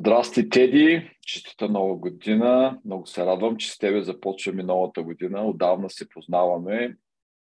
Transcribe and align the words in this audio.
Здрасти, 0.00 0.48
Теди! 0.48 1.10
Честита 1.22 1.68
нова 1.68 1.96
година! 1.96 2.78
Много 2.84 3.06
се 3.06 3.26
радвам, 3.26 3.56
че 3.56 3.72
с 3.72 3.78
тебе 3.78 4.02
започваме 4.02 4.62
новата 4.62 5.02
година. 5.02 5.44
Отдавна 5.46 5.90
се 5.90 6.08
познаваме 6.08 6.96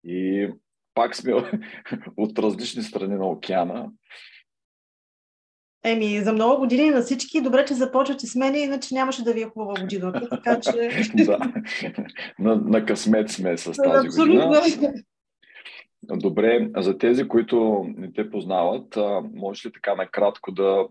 и 0.05 0.49
пак 0.95 1.17
сме 1.17 1.35
от 2.17 2.39
различни 2.39 2.83
страни 2.83 3.15
на 3.15 3.27
океана. 3.27 3.91
Еми, 5.85 6.21
за 6.21 6.33
много 6.33 6.61
години 6.61 6.91
на 6.91 7.03
всички. 7.03 7.41
Добре, 7.41 7.65
че 7.65 7.75
започвате 7.75 8.27
с 8.27 8.35
мен, 8.35 8.55
иначе 8.55 8.95
нямаше 8.95 9.25
да 9.25 9.33
ви 9.33 9.43
е 9.43 9.49
хубава 9.49 9.81
година. 9.81 10.13
Така 10.31 10.61
че... 10.61 10.73
да, 11.25 11.39
на, 12.39 12.57
на 12.57 12.87
късмет 12.87 13.31
сме 13.31 13.57
с 13.57 13.73
тази 13.73 14.07
Абсолютно. 14.07 14.49
година. 14.49 14.93
Добре, 16.03 16.71
за 16.77 16.99
тези, 16.99 17.29
които 17.29 17.87
не 17.97 18.13
те 18.13 18.31
познават, 18.31 18.99
можеш 19.35 19.67
ли 19.67 19.73
така 19.73 19.95
накратко 19.95 20.53
да 20.53 20.87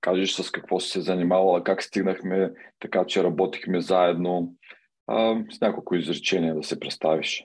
кажеш 0.00 0.32
с 0.32 0.50
какво 0.50 0.80
си 0.80 0.90
се 0.90 1.00
занимавала, 1.00 1.64
как 1.64 1.82
стигнахме 1.82 2.52
така, 2.80 3.04
че 3.06 3.24
работихме 3.24 3.80
заедно, 3.80 4.54
а, 5.06 5.36
с 5.50 5.60
няколко 5.60 5.94
изречения 5.94 6.54
да 6.54 6.62
се 6.62 6.80
представиш. 6.80 7.44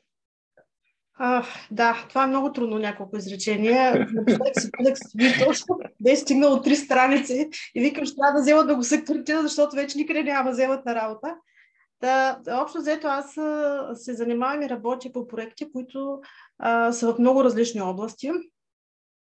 А, 1.18 1.46
да, 1.72 2.06
това 2.10 2.24
е 2.24 2.28
много 2.28 2.54
трудно 2.54 2.80
няколко 2.80 3.18
изречения. 3.18 4.08
Написах 4.14 4.48
си 4.60 4.72
кодекс 4.72 5.02
точно 5.46 5.80
да 6.00 6.12
е 6.12 6.16
стигнало 6.16 6.62
три 6.62 6.76
страници 6.76 7.50
и 7.76 7.82
викам, 7.82 8.06
ще 8.06 8.16
трябва 8.16 8.34
да 8.34 8.42
взема 8.42 8.66
да 8.66 8.76
го 8.76 8.84
съкратя, 8.84 9.42
защото 9.42 9.76
вече 9.76 9.98
никъде 9.98 10.24
няма 10.24 10.44
да 10.44 10.52
вземат 10.52 10.86
на 10.86 10.96
работа. 10.96 11.36
Да, 12.02 12.40
общо 12.52 12.78
взето 12.78 13.08
аз 13.08 13.34
се 14.04 14.14
занимавам 14.14 14.62
и 14.62 14.70
работя 14.70 15.12
по 15.12 15.28
проекти, 15.28 15.72
които 15.72 16.20
а, 16.60 16.92
са 16.92 17.14
в 17.14 17.20
много 17.20 17.44
различни 17.44 17.82
области. 17.82 18.32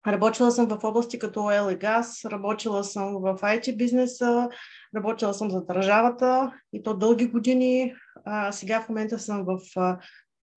Работила 0.07 0.51
съм 0.51 0.69
в 0.69 0.85
области 0.85 1.19
като 1.19 1.41
oil 1.41 1.73
и 1.73 1.77
газ, 1.77 2.25
работила 2.25 2.85
съм 2.85 3.13
в 3.13 3.39
IT 3.43 3.77
бизнеса, 3.77 4.49
работила 4.97 5.35
съм 5.35 5.51
за 5.51 5.65
държавата 5.65 6.53
и 6.73 6.83
то 6.83 6.97
дълги 6.97 7.27
години. 7.27 7.95
А, 8.25 8.53
сега 8.53 8.81
в 8.81 8.89
момента 8.89 9.19
съм 9.19 9.45
в 9.47 9.59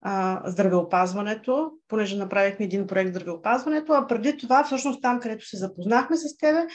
а, 0.02 0.42
здравеопазването, 0.46 1.72
понеже 1.88 2.18
направихме 2.18 2.66
един 2.66 2.88
проект 2.88 3.10
здравеопазването, 3.10 3.94
а 3.94 4.08
преди 4.08 4.38
това, 4.38 4.64
всъщност 4.64 5.02
там, 5.02 5.20
където 5.20 5.46
се 5.46 5.58
запознахме 5.58 6.18
с 6.18 6.38
тебе, 6.38 6.68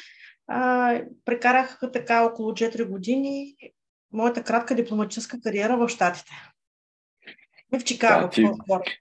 а, 0.49 1.01
прекарах 1.25 1.81
така 1.93 2.25
около 2.25 2.53
4 2.53 2.89
години 2.91 3.57
моята 4.13 4.43
кратка 4.43 4.75
дипломатическа 4.75 5.41
кариера 5.41 5.77
в 5.77 5.89
Штатите. 5.89 6.33
В 7.73 7.85
Чикаго. 7.85 8.23
Да, 8.23 8.31
ти, 8.31 8.47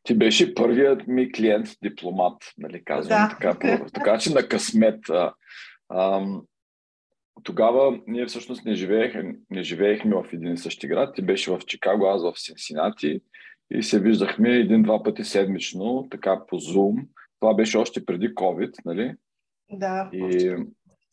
ти 0.04 0.18
беше 0.18 0.54
първият 0.54 1.08
ми 1.08 1.32
клиент 1.32 1.68
дипломат, 1.84 2.44
нали 2.58 2.84
казвам 2.84 3.28
да. 3.28 3.38
така. 3.40 3.86
Така 3.94 4.18
че 4.18 4.34
на 4.34 4.48
късмет. 4.48 5.10
А, 5.10 5.34
а, 5.90 6.26
тогава 7.44 8.00
ние 8.08 8.26
всъщност 8.26 8.66
не 8.66 8.74
живеехме, 8.74 9.36
не 9.50 9.64
живеехме 9.64 10.16
в 10.16 10.26
един 10.34 10.54
и 10.54 10.58
същи 10.58 10.88
град. 10.88 11.16
Ти 11.16 11.22
беше 11.22 11.52
в 11.52 11.60
Чикаго, 11.68 12.06
аз 12.06 12.24
в 12.24 12.34
Сенсинати 12.36 13.22
и 13.72 13.84
се 13.84 14.00
виждахме 14.00 14.50
един-два 14.50 15.04
пъти 15.04 15.24
седмично, 15.24 16.08
така 16.12 16.42
по 16.48 16.56
Zoom. 16.56 17.08
Това 17.40 17.54
беше 17.54 17.78
още 17.78 18.06
преди 18.06 18.36
COVID, 18.36 18.74
нали? 18.86 19.16
Да. 19.72 20.10
И, 20.14 20.56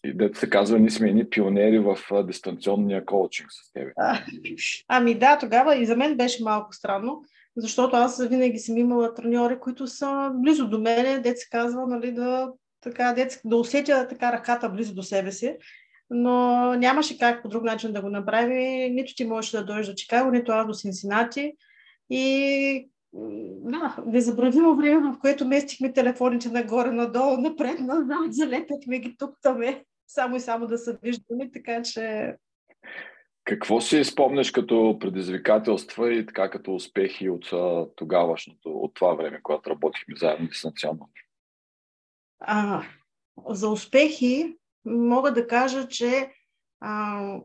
и 0.05 0.15
дето 0.15 0.39
се 0.39 0.51
казва, 0.51 0.79
ние 0.79 0.91
сме 0.91 1.09
едни 1.09 1.31
пионери 1.31 1.79
в 1.79 1.99
дистанционния 2.27 3.05
коучинг 3.05 3.49
с 3.51 3.73
тебе. 3.73 3.93
А, 3.97 4.19
ами 4.89 5.15
да, 5.15 5.39
тогава 5.39 5.77
и 5.77 5.87
за 5.87 5.97
мен 5.97 6.17
беше 6.17 6.45
малко 6.45 6.73
странно, 6.73 7.23
защото 7.57 7.97
аз 7.97 8.27
винаги 8.27 8.59
съм 8.59 8.77
имала 8.77 9.15
треньори, 9.15 9.61
които 9.61 9.87
са 9.87 10.31
близо 10.35 10.69
до 10.69 10.79
мене, 10.79 11.35
се 11.37 11.49
казва, 11.51 11.87
нали, 11.87 12.13
да, 12.13 12.53
така, 12.81 13.13
дет, 13.13 13.41
да 13.45 13.57
усетя 13.57 14.09
така 14.09 14.33
ръката 14.33 14.69
близо 14.69 14.95
до 14.95 15.03
себе 15.03 15.33
си. 15.33 15.57
Но 16.11 16.65
нямаше 16.75 17.19
как 17.19 17.43
по 17.43 17.49
друг 17.49 17.63
начин 17.63 17.93
да 17.93 18.03
го 18.03 18.11
направи. 18.11 18.91
Нито 18.91 19.15
ти 19.15 19.25
можеш 19.25 19.51
да 19.51 19.65
дойдеш 19.65 19.87
до 19.87 19.95
Чикаго, 19.95 20.31
нито 20.31 20.53
аз 20.53 20.67
до 20.67 20.75
Синсинати. 20.75 21.53
И 22.11 22.91
да, 23.13 23.97
незабравимо 24.07 24.77
време, 24.77 25.13
в 25.13 25.19
което 25.21 25.47
местихме 25.47 25.93
телефоните 25.93 26.49
нагоре, 26.49 26.91
надолу, 26.91 27.37
напред, 27.37 27.81
назад, 27.81 28.33
залепяхме 28.35 28.99
ги 28.99 29.17
тук, 29.19 29.37
там 29.43 29.61
само 30.09 30.37
и 30.37 30.41
само 30.41 30.67
да 30.67 30.79
се 30.79 30.99
виждаме, 31.03 31.51
така 31.53 31.83
че... 31.83 32.35
Какво 33.45 33.81
си 33.81 34.05
спомняш 34.05 34.51
като 34.51 34.97
предизвикателства 35.01 36.13
и 36.13 36.27
така 36.27 36.51
като 36.51 36.75
успехи 36.75 37.29
от 37.29 37.51
тогавашното, 37.97 38.71
от 38.71 38.95
това 38.95 39.15
време, 39.15 39.41
когато 39.43 39.71
работихме 39.71 40.15
заедно 40.17 40.49
дистанционно? 40.49 41.09
А, 42.41 42.83
за 43.49 43.69
успехи 43.69 44.57
мога 44.85 45.33
да 45.33 45.47
кажа, 45.47 45.89
че 45.89 46.33
а, 46.81 47.41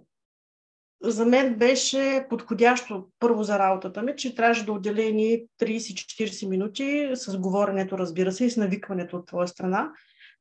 за 1.03 1.25
мен 1.25 1.55
беше 1.55 2.25
подходящо 2.29 3.07
първо 3.19 3.43
за 3.43 3.59
работата 3.59 4.01
ми, 4.01 4.15
че 4.15 4.35
трябваше 4.35 4.65
да 4.65 4.71
отделя 4.71 5.11
ни 5.11 5.43
30-40 5.61 6.49
минути 6.49 7.09
с 7.13 7.37
говоренето, 7.37 7.97
разбира 7.97 8.31
се, 8.31 8.45
и 8.45 8.49
с 8.49 8.57
навикването 8.57 9.17
от 9.17 9.27
твоя 9.27 9.47
страна. 9.47 9.91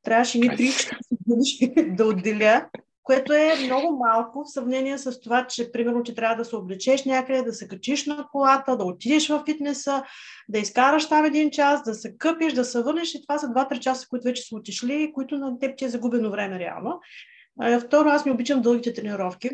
Трябваше 0.02 0.38
ни 0.38 0.48
30-40 0.48 0.96
минути 1.26 1.90
да 1.96 2.06
отделя, 2.06 2.68
което 3.04 3.32
е 3.32 3.54
много 3.64 3.96
малко 3.96 4.44
в 4.44 4.52
сравнение 4.52 4.98
с 4.98 5.20
това, 5.20 5.46
че 5.46 5.72
примерно 5.72 6.02
ти 6.02 6.14
трябва 6.14 6.36
да 6.36 6.44
се 6.44 6.56
облечеш 6.56 7.04
някъде, 7.04 7.42
да 7.42 7.52
се 7.52 7.68
качиш 7.68 8.06
на 8.06 8.26
колата, 8.32 8.76
да 8.76 8.84
отидеш 8.84 9.28
в 9.28 9.42
фитнеса, 9.46 10.02
да 10.48 10.58
изкараш 10.58 11.08
там 11.08 11.24
един 11.24 11.50
час, 11.50 11.82
да 11.82 11.94
се 11.94 12.16
къпиш, 12.18 12.52
да 12.52 12.64
се 12.64 12.82
върнеш 12.82 13.14
и 13.14 13.22
това 13.22 13.38
са 13.38 13.46
2-3 13.46 13.78
часа, 13.78 14.06
които 14.08 14.24
вече 14.24 14.42
са 14.42 14.56
отишли, 14.56 15.12
които 15.14 15.38
на 15.38 15.58
теб 15.58 15.78
ти 15.78 15.84
е 15.84 15.88
загубено 15.88 16.30
време 16.30 16.58
реално. 16.58 17.00
Второ, 17.86 18.08
аз 18.08 18.26
ми 18.26 18.32
обичам 18.32 18.62
дългите 18.62 18.92
тренировки. 18.92 19.50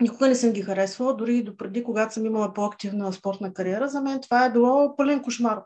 Никога 0.00 0.28
не 0.28 0.34
съм 0.34 0.52
ги 0.52 0.62
харесвала, 0.62 1.16
дори 1.16 1.36
и 1.36 1.42
допреди, 1.42 1.84
когато 1.84 2.14
съм 2.14 2.26
имала 2.26 2.52
по-активна 2.52 3.12
спортна 3.12 3.54
кариера, 3.54 3.88
за 3.88 4.00
мен 4.00 4.20
това 4.20 4.44
е 4.44 4.52
било 4.52 4.96
пълен 4.96 5.22
кошмар. 5.22 5.62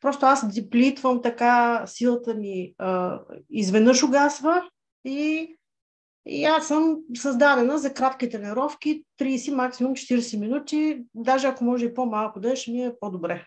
Просто 0.00 0.26
аз 0.26 0.52
диплитвам 0.52 1.22
така, 1.22 1.82
силата 1.86 2.34
ми 2.34 2.74
а, 2.78 3.20
изведнъж 3.50 4.02
угасва 4.02 4.62
и, 5.04 5.56
и 6.26 6.44
аз 6.44 6.68
съм 6.68 6.98
създадена 7.16 7.78
за 7.78 7.94
кратки 7.94 8.30
тренировки, 8.30 9.04
30, 9.20 9.54
максимум 9.54 9.92
40 9.92 10.40
минути, 10.40 11.04
даже 11.14 11.46
ако 11.46 11.64
може 11.64 11.84
и 11.84 11.94
по-малко 11.94 12.40
да 12.40 12.56
ще 12.56 12.70
ми 12.70 12.84
е 12.84 12.92
по-добре. 13.00 13.46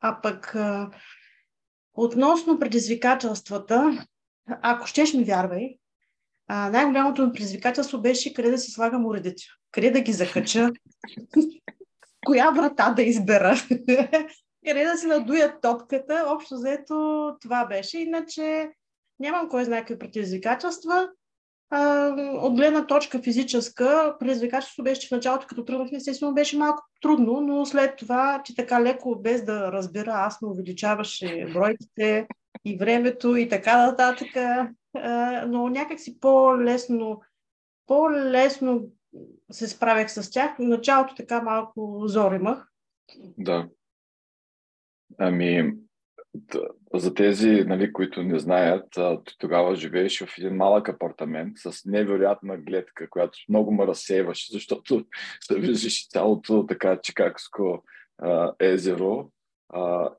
А 0.00 0.20
пък 0.20 0.56
относно 1.94 2.58
предизвикателствата, 2.58 4.06
ако 4.46 4.86
щеш 4.86 5.14
ми 5.14 5.24
вярвай, 5.24 5.76
най-голямото 6.48 7.32
предизвикателство 7.32 8.00
беше 8.00 8.34
къде 8.34 8.50
да 8.50 8.58
си 8.58 8.70
слагам 8.70 9.06
уредите, 9.06 9.42
къде 9.70 9.90
да 9.90 10.00
ги 10.00 10.12
закача, 10.12 10.70
коя 12.26 12.50
врата 12.50 12.90
да 12.90 13.02
избера, 13.02 13.54
къде 14.66 14.84
да 14.84 14.96
си 14.96 15.06
надуя 15.06 15.60
топката. 15.60 16.24
Общо 16.26 16.54
взето 16.54 17.36
това 17.40 17.66
беше. 17.66 17.98
Иначе 17.98 18.70
нямам 19.18 19.48
кой 19.48 19.64
знае 19.64 19.80
какви 19.80 19.98
предизвикателства. 19.98 21.08
От 22.40 22.56
гледна 22.56 22.86
точка 22.86 23.22
физическа, 23.22 24.16
предизвикателството 24.18 24.84
беше, 24.84 25.00
че 25.00 25.08
в 25.08 25.10
началото, 25.10 25.46
като 25.46 25.64
тръгнахме, 25.64 25.96
естествено 25.96 26.34
беше 26.34 26.58
малко 26.58 26.82
трудно, 27.02 27.40
но 27.40 27.66
след 27.66 27.96
това, 27.96 28.42
че 28.44 28.56
така 28.56 28.82
леко, 28.82 29.20
без 29.20 29.44
да 29.44 29.72
разбира, 29.72 30.10
аз 30.10 30.42
ме 30.42 30.48
увеличаваше 30.48 31.46
бройките 31.52 32.26
и 32.64 32.76
времето 32.76 33.36
и 33.36 33.48
така 33.48 33.86
нататък 33.86 34.28
но 35.46 35.68
някакси 35.68 36.20
по-лесно, 36.20 37.22
по-лесно 37.86 38.90
се 39.52 39.68
справях 39.68 40.12
с 40.12 40.30
тях. 40.30 40.56
В 40.56 40.58
началото 40.58 41.14
така 41.14 41.42
малко 41.42 42.02
зор 42.06 42.32
имах. 42.32 42.68
Да. 43.38 43.68
Ами, 45.18 45.74
за 46.94 47.14
тези, 47.14 47.64
нали, 47.66 47.92
които 47.92 48.22
не 48.22 48.38
знаят, 48.38 48.98
тогава 49.38 49.74
живееш 49.74 50.24
в 50.24 50.38
един 50.38 50.56
малък 50.56 50.88
апартамент 50.88 51.52
с 51.58 51.84
невероятна 51.84 52.56
гледка, 52.56 53.10
която 53.10 53.38
много 53.48 53.72
ме 53.72 53.86
разсейваше, 53.86 54.46
защото 54.52 55.04
се 55.40 55.58
виждаш 55.58 56.08
цялото 56.08 56.66
така 56.66 57.00
чикагско 57.02 57.84
езеро 58.60 59.30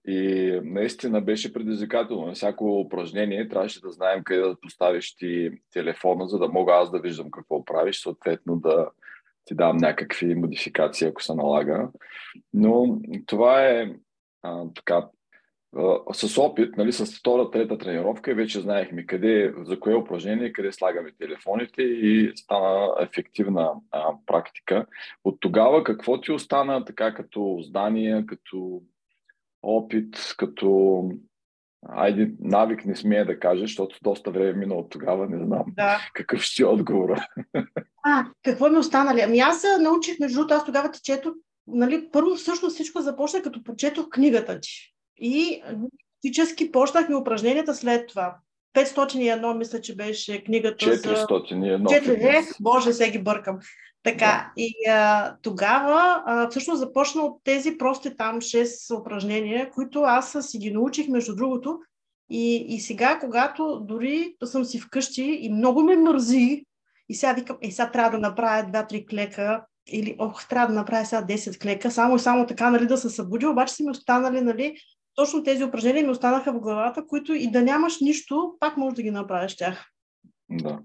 и 0.07 0.59
наистина 0.63 1.21
беше 1.21 1.53
предизвикателно. 1.53 2.25
На 2.25 2.33
всяко 2.33 2.79
упражнение 2.79 3.49
трябваше 3.49 3.81
да 3.81 3.91
знаем 3.91 4.23
къде 4.23 4.41
да 4.41 4.59
поставиш 4.61 5.15
ти 5.15 5.51
телефона, 5.73 6.27
за 6.27 6.39
да 6.39 6.47
мога 6.47 6.73
аз 6.73 6.91
да 6.91 6.99
виждам 6.99 7.31
какво 7.31 7.65
правиш, 7.65 8.01
съответно 8.01 8.55
да 8.55 8.89
ти 9.45 9.55
дам 9.55 9.77
някакви 9.77 10.35
модификации, 10.35 11.07
ако 11.07 11.23
се 11.23 11.33
налага. 11.33 11.89
Но 12.53 12.99
това 13.25 13.65
е 13.65 13.95
а, 14.43 14.65
така. 14.75 15.07
С 16.13 16.37
опит, 16.37 16.77
нали, 16.77 16.91
с 16.91 17.19
втора, 17.19 17.51
трета 17.51 17.77
тренировка, 17.77 18.35
вече 18.35 18.61
знаехме 18.61 19.05
къде, 19.05 19.53
за 19.63 19.79
кое 19.79 19.95
упражнение, 19.95 20.53
къде 20.53 20.71
слагаме 20.71 21.11
телефоните 21.19 21.81
и 21.81 22.31
стана 22.35 22.95
ефективна 22.99 23.71
а, 23.91 24.13
практика. 24.25 24.85
От 25.23 25.37
тогава 25.39 25.83
какво 25.83 26.21
ти 26.21 26.31
остана 26.31 26.85
така 26.85 27.13
като 27.13 27.59
знание, 27.61 28.25
като 28.27 28.81
опит, 29.63 30.35
като 30.37 31.03
Айде, 31.89 32.31
навик 32.39 32.85
не 32.85 32.95
смея 32.95 33.25
да 33.25 33.39
кажа, 33.39 33.61
защото 33.61 33.97
доста 34.03 34.31
време 34.31 34.53
мина 34.53 34.75
от 34.75 34.89
тогава, 34.89 35.27
не 35.27 35.45
знам 35.45 35.65
да. 35.67 36.09
какъв 36.13 36.41
ще 36.41 36.63
е 36.63 36.65
отговора. 36.65 37.27
А, 38.03 38.25
какво 38.43 38.69
ми 38.69 38.77
останали? 38.77 39.21
Ами 39.21 39.39
аз 39.39 39.63
научих, 39.81 40.19
между 40.19 40.35
другото, 40.35 40.53
аз 40.53 40.65
тогава 40.65 40.91
ти 40.91 40.99
чето, 41.03 41.33
нали, 41.67 42.09
първо 42.11 42.35
всъщност 42.35 42.73
всичко 42.73 43.01
започна 43.01 43.41
като 43.41 43.63
прочетох 43.63 44.09
книгата 44.09 44.59
ти. 44.59 44.90
И 45.21 45.61
фактически 46.15 46.71
почнахме 46.71 47.15
упражненията 47.15 47.75
след 47.75 48.07
това. 48.07 48.35
501, 48.75 49.57
мисля, 49.57 49.81
че 49.81 49.95
беше 49.95 50.43
книгата 50.43 50.85
401. 50.85 50.95
за... 50.95 51.25
401. 51.25 52.39
Е, 52.39 52.47
боже, 52.61 52.93
се 52.93 53.11
ги 53.11 53.19
бъркам. 53.23 53.59
Така, 54.03 54.51
да. 54.55 54.61
и 54.61 54.73
а, 54.89 55.35
тогава 55.41 56.23
а, 56.25 56.49
всъщност 56.49 56.79
започна 56.79 57.21
от 57.21 57.41
тези 57.43 57.77
прости 57.77 58.17
там 58.17 58.41
6 58.41 58.99
упражнения, 58.99 59.71
които 59.71 60.01
аз 60.01 60.37
си 60.41 60.57
ги 60.57 60.71
научих, 60.71 61.07
между 61.07 61.35
другото. 61.35 61.79
И, 62.29 62.55
и 62.55 62.79
сега, 62.79 63.19
когато 63.19 63.79
дори 63.79 64.35
съм 64.43 64.65
си 64.65 64.79
вкъщи 64.79 65.39
и 65.41 65.49
много 65.49 65.83
ме 65.83 65.95
мързи, 65.95 66.65
и 67.09 67.15
сега 67.15 67.33
викам, 67.33 67.57
е, 67.61 67.71
сега 67.71 67.91
трябва 67.91 68.11
да 68.11 68.27
направя 68.27 68.71
2-3 68.71 69.09
клека, 69.09 69.65
или, 69.87 70.15
ох, 70.19 70.47
трябва 70.47 70.67
да 70.67 70.73
направя 70.73 71.05
сега 71.05 71.21
10 71.21 71.61
клека, 71.61 71.91
само 71.91 72.15
и 72.15 72.19
само 72.19 72.45
така, 72.45 72.69
нали, 72.69 72.87
да 72.87 72.97
се 72.97 73.09
събуди, 73.09 73.45
обаче 73.45 73.73
си 73.73 73.83
ми 73.83 73.91
останали, 73.91 74.41
нали, 74.41 74.77
точно 75.15 75.43
тези 75.43 75.63
упражнения 75.63 76.03
ми 76.03 76.11
останаха 76.11 76.53
в 76.53 76.59
главата, 76.59 77.07
които 77.07 77.33
и 77.33 77.51
да 77.51 77.61
нямаш 77.61 77.99
нищо, 77.99 78.55
пак 78.59 78.77
можеш 78.77 78.95
да 78.95 79.01
ги 79.01 79.11
направиш 79.11 79.57
тях. 79.57 79.85
Да. 80.49 80.79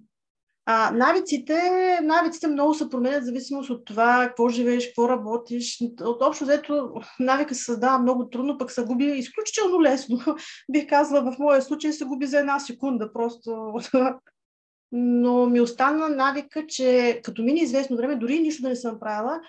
А, 0.69 0.91
навиците, 0.91 1.61
навиците 2.03 2.47
много 2.47 2.75
се 2.75 2.91
променят 2.91 3.23
в 3.23 3.27
зависимост 3.27 3.71
от 3.71 3.85
това 3.85 4.25
какво 4.29 4.49
живееш, 4.49 4.87
какво 4.87 5.09
работиш. 5.09 5.79
От 6.01 6.23
общо 6.23 6.45
взето 6.45 6.93
навика 7.21 7.55
се 7.55 7.65
създава 7.65 7.99
много 7.99 8.29
трудно, 8.29 8.59
пък 8.59 8.71
се 8.71 8.85
губи 8.85 9.05
изключително 9.05 9.83
лесно. 9.83 10.19
Бих 10.73 10.89
казала, 10.89 11.33
в 11.33 11.39
моя 11.39 11.63
случай 11.63 11.93
се 11.93 12.05
губи 12.05 12.27
за 12.27 12.39
една 12.39 12.61
секунда. 12.61 13.13
Просто 13.13 13.75
но 14.93 15.47
ми 15.47 15.61
остана 15.61 16.09
навика, 16.09 16.65
че 16.69 17.21
като 17.25 17.43
мине 17.43 17.61
известно 17.61 17.97
време, 17.97 18.17
дори 18.17 18.41
нищо 18.41 18.63
да 18.63 18.69
не 18.69 18.77
съм 18.77 19.01
правила, 19.01 19.41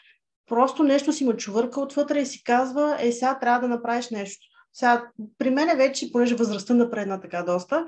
просто 0.45 0.83
нещо 0.83 1.13
си 1.13 1.25
ме 1.25 1.37
чувърка 1.37 1.81
отвътре 1.81 2.19
и 2.19 2.25
си 2.25 2.43
казва, 2.43 2.97
е, 2.99 3.11
сега 3.11 3.39
трябва 3.39 3.67
да 3.67 3.75
направиш 3.75 4.09
нещо. 4.09 4.47
Сега, 4.73 5.11
при 5.37 5.49
мен 5.49 5.69
е 5.69 5.75
вече, 5.75 6.11
понеже 6.11 6.35
възрастта 6.35 6.73
напредна 6.73 7.21
така 7.21 7.43
доста, 7.43 7.85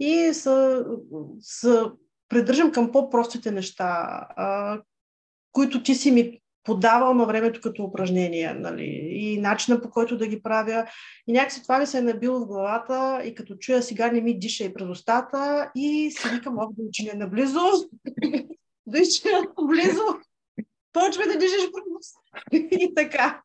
и 0.00 0.30
са, 0.32 0.84
придържам 2.28 2.72
към 2.72 2.92
по-простите 2.92 3.50
неща, 3.50 4.20
а, 4.36 4.80
които 5.52 5.82
ти 5.82 5.94
си 5.94 6.10
ми 6.10 6.40
подавал 6.66 7.14
на 7.14 7.26
времето 7.26 7.60
като 7.60 7.82
упражнения, 7.82 8.54
нали, 8.54 9.08
и 9.10 9.40
начина 9.40 9.80
по 9.80 9.90
който 9.90 10.16
да 10.16 10.26
ги 10.26 10.42
правя. 10.42 10.86
И 11.26 11.32
някакси 11.32 11.62
това 11.62 11.78
ми 11.78 11.86
се 11.86 11.98
е 11.98 12.02
набило 12.02 12.40
в 12.40 12.46
главата 12.46 13.22
и 13.24 13.34
като 13.34 13.56
чуя 13.56 13.82
сега 13.82 14.12
не 14.12 14.20
ми 14.20 14.38
диша 14.38 14.64
и 14.64 14.74
през 14.74 14.88
устата 14.88 15.70
и 15.74 16.10
си 16.10 16.28
викам, 16.28 16.58
ох, 16.58 16.72
да 16.72 16.82
учиня 16.88 17.12
наблизо, 17.14 17.60
да 18.86 18.98
учиня 18.98 19.42
наблизо, 19.58 20.02
почвай 20.92 21.26
да 21.26 21.38
дишаш 21.38 21.70
през 21.72 22.12
И 22.80 22.94
така. 22.94 23.42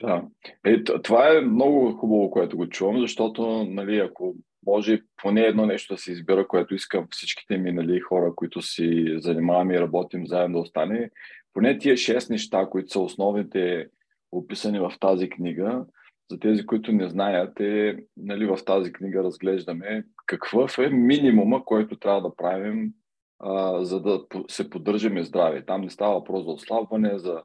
Да. 0.00 0.22
Е, 0.64 0.84
това 0.84 1.36
е 1.36 1.40
много 1.40 1.92
хубаво, 1.92 2.30
което 2.30 2.56
го 2.56 2.68
чувам, 2.68 3.00
защото, 3.00 3.64
нали, 3.64 3.98
ако 3.98 4.34
може 4.66 5.02
поне 5.16 5.40
едно 5.40 5.66
нещо 5.66 5.94
да 5.94 5.98
се 5.98 6.12
избира, 6.12 6.48
което 6.48 6.74
искам 6.74 7.06
всичките 7.10 7.58
ми 7.58 7.72
нали, 7.72 8.00
хора, 8.00 8.32
които 8.36 8.62
си 8.62 9.14
занимаваме 9.18 9.74
и 9.74 9.80
работим 9.80 10.26
заедно 10.26 10.58
да 10.58 10.62
остане, 10.62 11.10
поне 11.52 11.78
тия 11.78 11.96
шест 11.96 12.30
неща, 12.30 12.66
които 12.70 12.90
са 12.90 13.00
основните 13.00 13.88
описани 14.32 14.78
в 14.78 14.92
тази 15.00 15.28
книга, 15.28 15.84
за 16.30 16.38
тези, 16.38 16.66
които 16.66 16.92
не 16.92 17.08
знаят, 17.08 17.60
е, 17.60 17.96
нали, 18.16 18.46
в 18.46 18.58
тази 18.66 18.92
книга 18.92 19.24
разглеждаме 19.24 20.04
какъв 20.26 20.78
е 20.78 20.88
минимума, 20.88 21.64
който 21.64 21.98
трябва 21.98 22.22
да 22.22 22.36
правим, 22.36 22.92
а, 23.38 23.84
за 23.84 24.00
да 24.00 24.24
се 24.48 24.70
поддържаме 24.70 25.22
здраве. 25.22 25.64
Там 25.64 25.80
не 25.80 25.90
става 25.90 26.14
въпрос 26.14 26.44
за 26.44 26.50
ослабване, 26.50 27.18
за 27.18 27.42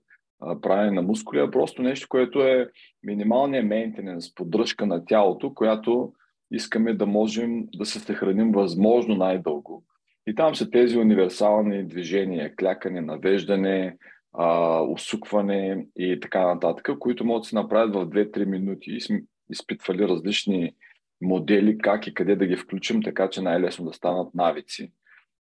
правене 0.62 0.92
на 0.92 1.02
мускули, 1.02 1.40
а 1.40 1.52
просто 1.52 1.82
нещо, 1.82 2.08
което 2.10 2.42
е 2.42 2.70
минималният 3.04 3.66
мейнтененс, 3.66 4.36
поддръжка 4.36 4.86
на 4.86 5.06
тялото, 5.06 5.54
която 5.54 6.14
искаме 6.52 6.94
да 6.94 7.06
можем 7.06 7.66
да 7.76 7.86
се 7.86 8.00
съхраним 8.00 8.52
възможно 8.52 9.16
най-дълго. 9.16 9.84
И 10.28 10.36
там 10.36 10.56
са 10.56 10.70
тези 10.70 10.98
универсални 10.98 11.88
движения, 11.88 12.56
клякане, 12.56 13.02
навеждане, 13.02 13.98
а, 14.34 14.82
усукване 14.82 15.86
и 15.98 16.20
така 16.20 16.54
нататък, 16.54 17.00
които 17.00 17.26
могат 17.26 17.42
да 17.42 17.48
се 17.48 17.56
направят 17.56 17.96
в 17.96 18.06
2-3 18.06 18.46
минути. 18.46 18.92
И 18.92 19.02
сме 19.02 19.24
изпитвали 19.50 20.08
различни 20.08 20.74
модели, 21.22 21.78
как 21.78 22.08
и 22.08 22.14
къде 22.14 22.36
да 22.36 22.46
ги 22.46 22.56
включим, 22.56 23.04
така 23.04 23.30
че 23.30 23.42
най-лесно 23.42 23.86
да 23.86 23.94
станат 23.94 24.36
навици. 24.36 24.92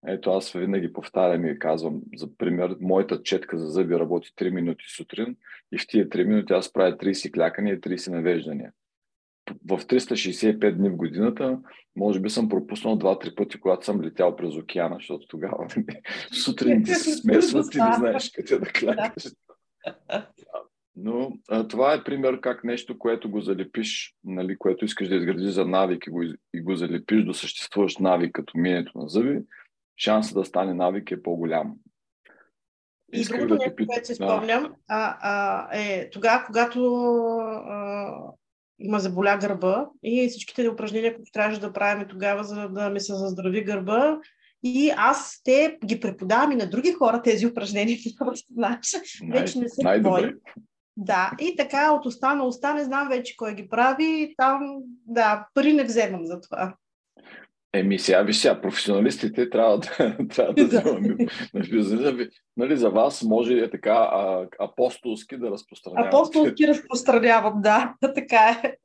Ето 0.07 0.31
аз 0.31 0.51
винаги 0.51 0.93
повтарям 0.93 1.45
и 1.45 1.59
казвам, 1.59 2.01
за 2.15 2.37
пример, 2.37 2.75
моята 2.81 3.23
четка 3.23 3.57
за 3.57 3.67
зъби 3.67 3.99
работи 3.99 4.29
3 4.37 4.49
минути 4.49 4.85
сутрин 4.95 5.35
и 5.71 5.77
в 5.77 5.87
тия 5.87 6.09
3 6.09 6.23
минути 6.23 6.53
аз 6.53 6.73
правя 6.73 6.97
30 6.97 7.33
клякания 7.33 7.75
и 7.75 7.81
30 7.81 8.11
навеждания. 8.11 8.71
В 9.49 9.77
365 9.77 10.75
дни 10.75 10.89
в 10.89 10.95
годината, 10.95 11.59
може 11.95 12.19
би 12.19 12.29
съм 12.29 12.49
пропуснал 12.49 12.95
два-три 12.95 13.35
пъти, 13.35 13.59
когато 13.59 13.85
съм 13.85 14.01
летял 14.01 14.35
през 14.35 14.55
океана, 14.55 14.95
защото 14.95 15.27
тогава 15.27 15.67
нали, 15.77 16.01
сутрин 16.43 16.83
ти 16.83 16.91
се 16.91 17.11
смесват 17.11 17.75
и 17.75 17.77
не 17.77 17.93
знаеш 17.97 18.31
къде 18.31 18.57
да 18.57 18.65
клякаш. 18.65 19.23
Но 20.95 21.31
а, 21.49 21.67
това 21.67 21.93
е 21.93 22.03
пример 22.03 22.39
как 22.39 22.63
нещо, 22.63 22.99
което 22.99 23.29
го 23.29 23.41
залепиш, 23.41 24.15
нали, 24.23 24.57
което 24.57 24.85
искаш 24.85 25.07
да 25.07 25.15
изградиш 25.15 25.49
за 25.49 25.65
навик 25.65 26.07
и 26.07 26.09
го, 26.09 26.23
и 26.53 26.61
го 26.61 26.75
залепиш 26.75 27.23
до 27.23 27.33
съществуващ 27.33 27.99
навик 27.99 28.31
като 28.33 28.57
минето 28.57 28.97
на 28.97 29.09
зъби, 29.09 29.39
шансът 29.97 30.35
да 30.35 30.45
стане 30.45 30.73
навик 30.73 31.11
е 31.11 31.23
по-голям. 31.23 31.75
И 33.13 33.19
Исках 33.19 33.39
другото 33.39 33.57
да 33.57 33.65
нещо, 33.65 33.87
което 33.87 34.07
си 34.07 34.15
спомням, 34.15 34.73
а, 34.87 35.17
а, 35.21 35.69
е 35.79 36.09
тогава, 36.09 36.45
когато 36.45 36.95
а, 37.67 38.13
има 38.79 38.99
заболя 38.99 39.37
гърба 39.41 39.87
и 40.03 40.27
всичките 40.29 40.69
упражнения, 40.69 41.15
които 41.15 41.31
трябваше 41.31 41.61
да 41.61 41.73
правим 41.73 42.07
тогава, 42.07 42.43
за 42.43 42.69
да 42.69 42.89
ми 42.89 42.99
се 42.99 43.15
заздрави 43.15 43.63
гърба. 43.63 44.19
И 44.63 44.91
аз 44.97 45.41
те 45.43 45.77
ги 45.85 45.99
преподавам 45.99 46.51
и 46.51 46.55
на 46.55 46.69
други 46.69 46.91
хора 46.91 47.21
тези 47.21 47.47
упражнения, 47.47 47.97
знаеш, 48.51 48.95
вече 49.31 49.59
не 49.59 49.69
се 49.69 49.83
най 49.83 50.01
Да, 50.97 51.31
и 51.39 51.55
така 51.55 51.91
от 51.91 52.05
уста 52.05 52.35
на 52.35 52.43
уста 52.43 52.73
не 52.73 52.83
знам 52.83 53.07
вече 53.07 53.35
кой 53.37 53.55
ги 53.55 53.69
прави. 53.69 54.33
Там, 54.37 54.77
да, 55.05 55.47
пари 55.53 55.73
не 55.73 55.83
вземам 55.83 56.25
за 56.25 56.41
това. 56.41 56.75
Еми 57.75 57.99
сега, 57.99 58.21
виж 58.21 58.37
сега, 58.37 58.61
професионалистите 58.61 59.49
трябва 59.49 59.79
да, 59.79 60.17
трябва 60.35 60.53
да 60.53 60.65
вземаме 60.67 61.15
нали, 61.53 62.29
нали, 62.57 62.77
за 62.77 62.89
вас 62.89 63.23
може 63.23 63.53
е 63.53 63.69
така 63.69 63.91
а, 63.91 64.47
апостолски 64.59 65.37
да 65.37 65.51
разпространявате. 65.51 66.17
Апостолски 66.17 66.67
разпространявам, 66.67 67.61
да, 67.61 67.93
така 68.15 68.61
е. 68.63 68.77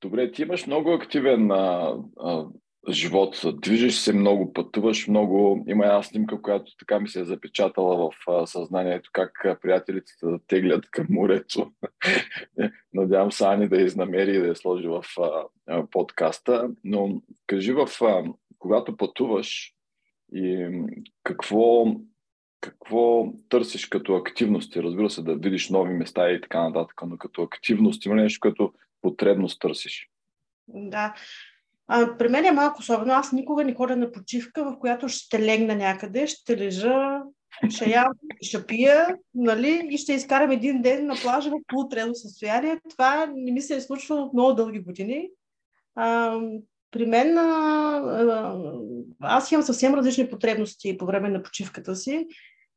Добре, 0.00 0.32
ти 0.32 0.42
имаш 0.42 0.66
много 0.66 0.92
активен 0.92 1.50
а, 1.50 1.94
а, 2.20 2.46
живот, 2.88 3.40
движиш 3.54 3.98
се 3.98 4.12
много, 4.12 4.52
пътуваш 4.52 5.08
много. 5.08 5.64
Има 5.68 5.84
една 5.84 6.02
снимка, 6.02 6.42
която 6.42 6.76
така 6.76 7.00
ми 7.00 7.08
се 7.08 7.20
е 7.20 7.24
запечатала 7.24 8.10
в 8.26 8.46
съзнанието, 8.46 9.10
как 9.12 9.58
приятелите 9.62 10.12
да 10.22 10.38
теглят 10.46 10.90
към 10.90 11.06
морето. 11.10 11.72
Надявам 12.94 13.32
се 13.32 13.44
Ани 13.46 13.68
да 13.68 13.82
изнамери 13.82 14.36
и 14.36 14.38
да 14.38 14.46
я 14.46 14.56
сложи 14.56 14.88
в 14.88 15.04
подкаста. 15.90 16.70
Но 16.84 17.22
кажи 17.46 17.72
в, 17.72 17.88
когато 18.58 18.96
пътуваш 18.96 19.74
и 20.32 20.68
какво, 21.22 21.86
какво 22.60 23.32
търсиш 23.48 23.86
като 23.86 24.14
активности? 24.14 24.82
Разбира 24.82 25.10
се, 25.10 25.22
да 25.22 25.34
видиш 25.34 25.70
нови 25.70 25.92
места 25.92 26.30
и 26.30 26.40
така 26.40 26.68
нататък, 26.68 27.00
но 27.06 27.18
като 27.18 27.42
активност 27.42 28.06
има 28.06 28.14
нещо, 28.14 28.40
като 28.40 28.72
потребност 29.02 29.60
търсиш? 29.60 30.10
Да, 30.68 31.14
а, 31.92 32.16
при 32.18 32.28
мен 32.28 32.44
е 32.44 32.52
малко 32.52 32.76
особено. 32.80 33.12
Аз 33.12 33.32
никога 33.32 33.64
не 33.64 33.74
ходя 33.74 33.96
на 33.96 34.12
почивка, 34.12 34.64
в 34.64 34.78
която 34.78 35.08
ще 35.08 35.42
легна 35.42 35.74
някъде, 35.74 36.26
ще 36.26 36.56
лежа, 36.56 37.20
ще 37.68 37.90
ям, 37.90 38.06
ще 38.42 38.66
пия, 38.66 39.16
нали, 39.34 39.88
и 39.90 39.98
ще 39.98 40.12
изкарам 40.12 40.50
един 40.50 40.82
ден 40.82 41.06
на 41.06 41.14
плажа 41.22 41.50
в 41.50 41.60
полутрено 41.66 42.14
състояние. 42.14 42.80
Това 42.90 43.26
не 43.34 43.52
ми 43.52 43.62
се 43.62 43.76
е 43.76 43.80
случвало 43.80 44.22
от 44.22 44.32
много 44.32 44.54
дълги 44.54 44.80
години. 44.80 45.28
А, 45.94 46.38
при 46.90 47.06
мен 47.06 47.38
а, 47.38 47.42
а, 48.30 48.56
аз 49.20 49.52
имам 49.52 49.62
съвсем 49.62 49.94
различни 49.94 50.30
потребности 50.30 50.98
по 50.98 51.06
време 51.06 51.28
на 51.28 51.42
почивката 51.42 51.96
си. 51.96 52.26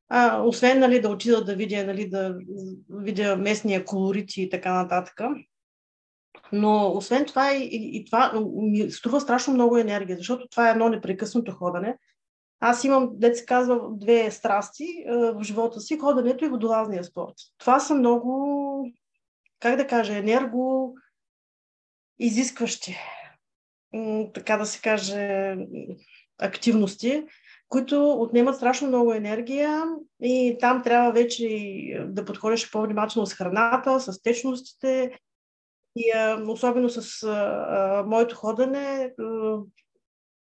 А, 0.10 0.42
освен 0.42 0.80
нали, 0.80 1.02
да 1.02 1.10
отида 1.10 1.44
да 1.44 1.56
видя, 1.56 1.86
нали, 1.86 2.10
да 2.10 2.36
видя 2.90 3.36
местния 3.36 3.86
колорит 3.86 4.38
и 4.38 4.50
така 4.50 4.74
нататък. 4.74 5.22
Но 6.56 6.92
освен 6.96 7.26
това 7.26 7.54
и, 7.54 7.70
и, 7.72 8.06
това 8.06 8.34
ми 8.56 8.92
струва 8.92 9.22
страшно 9.22 9.54
много 9.54 9.78
енергия, 9.78 10.18
защото 10.18 10.48
това 10.48 10.68
е 10.68 10.72
едно 10.72 10.90
непрекъснато 10.90 11.52
ходене. 11.52 11.98
Аз 12.60 12.84
имам, 12.84 13.10
дете 13.14 13.36
се 13.36 13.46
казва, 13.46 13.80
две 13.92 14.32
страсти 14.32 15.06
в 15.08 15.44
живота 15.44 15.80
си, 15.80 16.00
ходенето 16.00 16.46
и 16.46 16.48
водолазния 16.48 17.04
спорт. 17.04 17.34
Това 17.58 17.80
са 17.80 17.96
много, 17.96 18.92
как 19.60 19.76
да 19.76 19.88
кажа, 19.88 20.18
енерго, 20.18 20.96
изискващи, 22.20 22.98
така 24.34 24.58
да 24.58 24.66
се 24.66 24.82
каже, 24.82 25.56
активности, 26.42 27.24
които 27.70 28.12
отнемат 28.12 28.56
страшно 28.56 28.88
много 28.88 29.14
енергия 29.14 29.84
и 30.22 30.58
там 30.60 30.84
трябва 30.84 31.12
вече 31.12 31.48
да 32.08 32.26
подходиш 32.26 32.72
по-внимателно 32.72 33.26
с 33.26 33.34
храната, 33.34 34.00
с 34.00 34.22
течностите 34.22 35.20
и 35.96 36.12
особено 36.48 36.90
с 36.90 37.24
а, 37.24 38.04
моето 38.08 38.36
ходене, 38.36 39.14
а, 39.20 39.58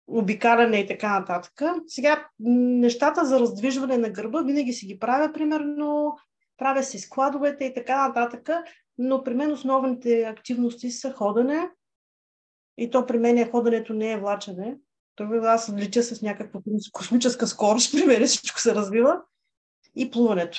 обикаляне 0.07 0.76
и 0.76 0.87
така 0.87 1.19
нататък. 1.19 1.62
Сега, 1.87 2.28
нещата 2.40 3.25
за 3.25 3.40
раздвижване 3.40 3.99
на 3.99 4.11
гърба 4.11 4.43
винаги 4.43 4.73
си 4.73 4.87
ги 4.87 4.99
правя, 4.99 5.33
примерно, 5.33 6.17
правя 6.57 6.83
си 6.83 6.99
складовете 6.99 7.64
и 7.64 7.75
така 7.75 8.09
нататък, 8.09 8.49
но 8.99 9.25
при 9.25 9.35
мен 9.35 9.52
основните 9.52 10.23
активности 10.23 10.90
са 10.90 11.12
ходене 11.12 11.71
и 12.78 12.90
то 12.90 13.07
при 13.07 13.19
мен 13.19 13.38
е 13.38 13.50
ходенето 13.50 13.95
не 13.95 14.12
е 14.12 14.19
влачене. 14.19 14.76
Това 15.17 15.49
аз 15.49 15.73
летя 15.78 16.02
с 16.02 16.23
някаква 16.23 16.61
космическа 16.93 17.47
скорост, 17.47 17.93
при 17.97 18.07
мен 18.07 18.26
всичко 18.26 18.61
се 18.61 18.75
развива. 18.75 19.21
И 19.97 20.11
плуването. 20.11 20.59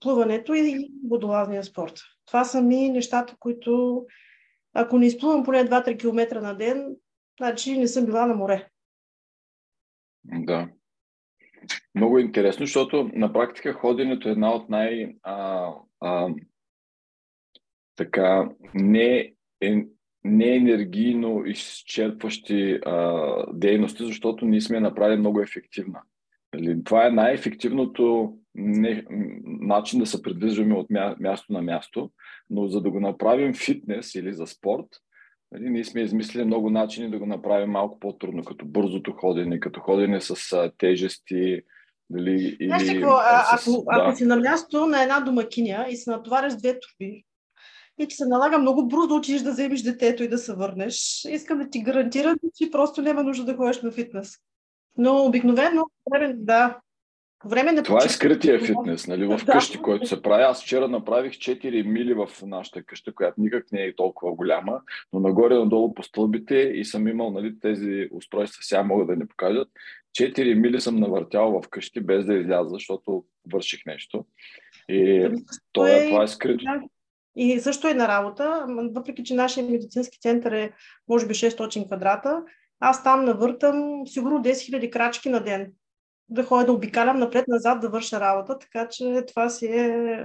Плуването 0.00 0.54
и 0.54 0.90
водолазния 1.08 1.64
спорт. 1.64 2.00
Това 2.26 2.44
са 2.44 2.62
ми 2.62 2.90
нещата, 2.90 3.36
които 3.38 4.04
ако 4.76 4.98
не 4.98 5.06
изплувам 5.06 5.44
поне 5.44 5.64
2-3 5.64 5.98
км 5.98 6.40
на 6.40 6.54
ден, 6.54 6.96
значи 7.40 7.78
не 7.78 7.88
съм 7.88 8.06
била 8.06 8.26
на 8.26 8.34
море. 8.34 8.68
Да. 10.24 10.68
Много 11.94 12.18
интересно, 12.18 12.66
защото 12.66 13.10
на 13.14 13.32
практика 13.32 13.72
ходенето 13.72 14.28
е 14.28 14.32
една 14.32 14.54
от 14.54 14.68
най- 14.68 15.16
а, 15.22 15.70
а, 16.00 16.28
така 17.96 18.50
не, 18.74 19.32
е, 19.60 19.84
не 20.24 20.56
енергийно 20.56 21.44
изчерпващи 21.46 22.78
а, 22.86 23.22
дейности, 23.52 24.06
защото 24.06 24.44
ние 24.44 24.60
сме 24.60 24.80
направили 24.80 25.18
много 25.18 25.40
ефективна. 25.40 26.02
Нали, 26.54 26.84
това 26.84 27.06
е 27.06 27.10
най-ефективното 27.10 28.36
не, 28.56 29.04
начин 29.44 30.00
да 30.00 30.06
се 30.06 30.22
придвижваме 30.22 30.74
от 30.74 30.90
мя, 30.90 31.16
място 31.20 31.52
на 31.52 31.62
място, 31.62 32.10
но 32.50 32.66
за 32.66 32.80
да 32.80 32.90
го 32.90 33.00
направим 33.00 33.54
фитнес 33.54 34.14
или 34.14 34.32
за 34.32 34.46
спорт, 34.46 34.86
нали, 35.52 35.70
ние 35.70 35.84
сме 35.84 36.00
измислили 36.00 36.44
много 36.44 36.70
начини 36.70 37.10
да 37.10 37.18
го 37.18 37.26
направим 37.26 37.70
малко 37.70 37.98
по-трудно, 37.98 38.44
като 38.44 38.66
бързото 38.66 39.12
ходене, 39.12 39.60
като 39.60 39.80
ходене 39.80 40.20
с 40.20 40.52
а, 40.52 40.72
тежести, 40.78 41.62
Дали, 42.10 42.56
Знаеш 42.60 42.82
или, 42.82 42.94
какво, 42.94 43.16
а, 43.20 43.58
с, 43.58 43.68
ако, 43.68 43.84
да. 43.84 43.84
ако 43.90 44.16
си 44.16 44.24
на 44.24 44.36
място 44.36 44.86
на 44.86 45.02
една 45.02 45.20
домакиня 45.20 45.86
и 45.90 45.96
се 45.96 46.10
натовариш 46.10 46.54
две 46.54 46.80
турби, 46.80 47.24
и 47.98 48.08
ти 48.08 48.16
се 48.16 48.26
налага 48.26 48.58
много 48.58 48.88
бързо 48.88 49.06
да 49.06 49.14
учиш 49.14 49.42
да 49.42 49.50
вземеш 49.50 49.82
детето 49.82 50.22
и 50.22 50.28
да 50.28 50.38
се 50.38 50.54
върнеш. 50.54 51.24
Искам 51.28 51.58
да 51.58 51.70
ти 51.70 51.82
гарантирам, 51.82 52.36
че 52.54 52.70
просто 52.70 53.02
няма 53.02 53.22
нужда 53.22 53.44
да 53.44 53.56
ходиш 53.56 53.82
на 53.82 53.90
фитнес. 53.90 54.32
Но 54.98 55.24
обикновено, 55.24 55.84
да, 56.34 56.78
време 57.44 57.72
на 57.72 57.82
Това 57.82 58.04
е 58.04 58.08
скрития 58.08 58.60
фитнес, 58.60 59.06
нали, 59.06 59.26
в 59.38 59.40
къщи, 59.46 59.78
който 59.78 60.06
се 60.06 60.22
прави. 60.22 60.42
Аз 60.42 60.62
вчера 60.62 60.88
направих 60.88 61.32
4 61.32 61.86
мили 61.86 62.14
в 62.14 62.28
нашата 62.42 62.82
къща, 62.82 63.14
която 63.14 63.40
никак 63.40 63.72
не 63.72 63.82
е 63.82 63.96
толкова 63.96 64.32
голяма, 64.32 64.80
но 65.12 65.20
нагоре-надолу 65.20 65.94
по 65.94 66.02
стълбите 66.02 66.54
и 66.54 66.84
съм 66.84 67.08
имал 67.08 67.30
нали, 67.30 67.60
тези 67.60 68.08
устройства, 68.12 68.62
сега 68.62 68.82
могат 68.82 69.06
да 69.06 69.16
ни 69.16 69.28
покажат. 69.28 69.68
4 70.18 70.54
мили 70.54 70.80
съм 70.80 70.96
навъртял 70.96 71.60
в 71.62 71.68
къщи 71.68 72.00
без 72.00 72.24
да 72.24 72.34
изляза, 72.34 72.68
защото 72.68 73.24
върших 73.52 73.86
нещо. 73.86 74.24
И 74.88 75.28
това, 75.72 75.90
е, 75.90 76.08
това 76.08 76.22
е 76.22 76.28
скрито. 76.28 76.64
И 77.36 77.60
също 77.60 77.88
е 77.88 77.94
на 77.94 78.08
работа, 78.08 78.66
въпреки 78.94 79.24
че 79.24 79.34
нашия 79.34 79.66
медицински 79.66 80.18
център 80.20 80.52
е 80.52 80.72
може 81.08 81.26
би 81.26 81.34
600 81.34 81.86
квадрата, 81.86 82.42
аз 82.80 83.04
там 83.04 83.24
навъртам 83.24 84.02
сигурно 84.06 84.42
10 84.42 84.50
000 84.50 84.90
крачки 84.90 85.28
на 85.28 85.44
ден. 85.44 85.72
Да 86.28 86.44
ходя 86.44 86.64
да 86.64 86.72
обикалям 86.72 87.18
напред-назад 87.18 87.80
да 87.80 87.88
върша 87.88 88.20
работа, 88.20 88.58
така 88.58 88.88
че 88.88 89.24
това 89.28 89.48
си 89.48 89.66
е 89.66 90.18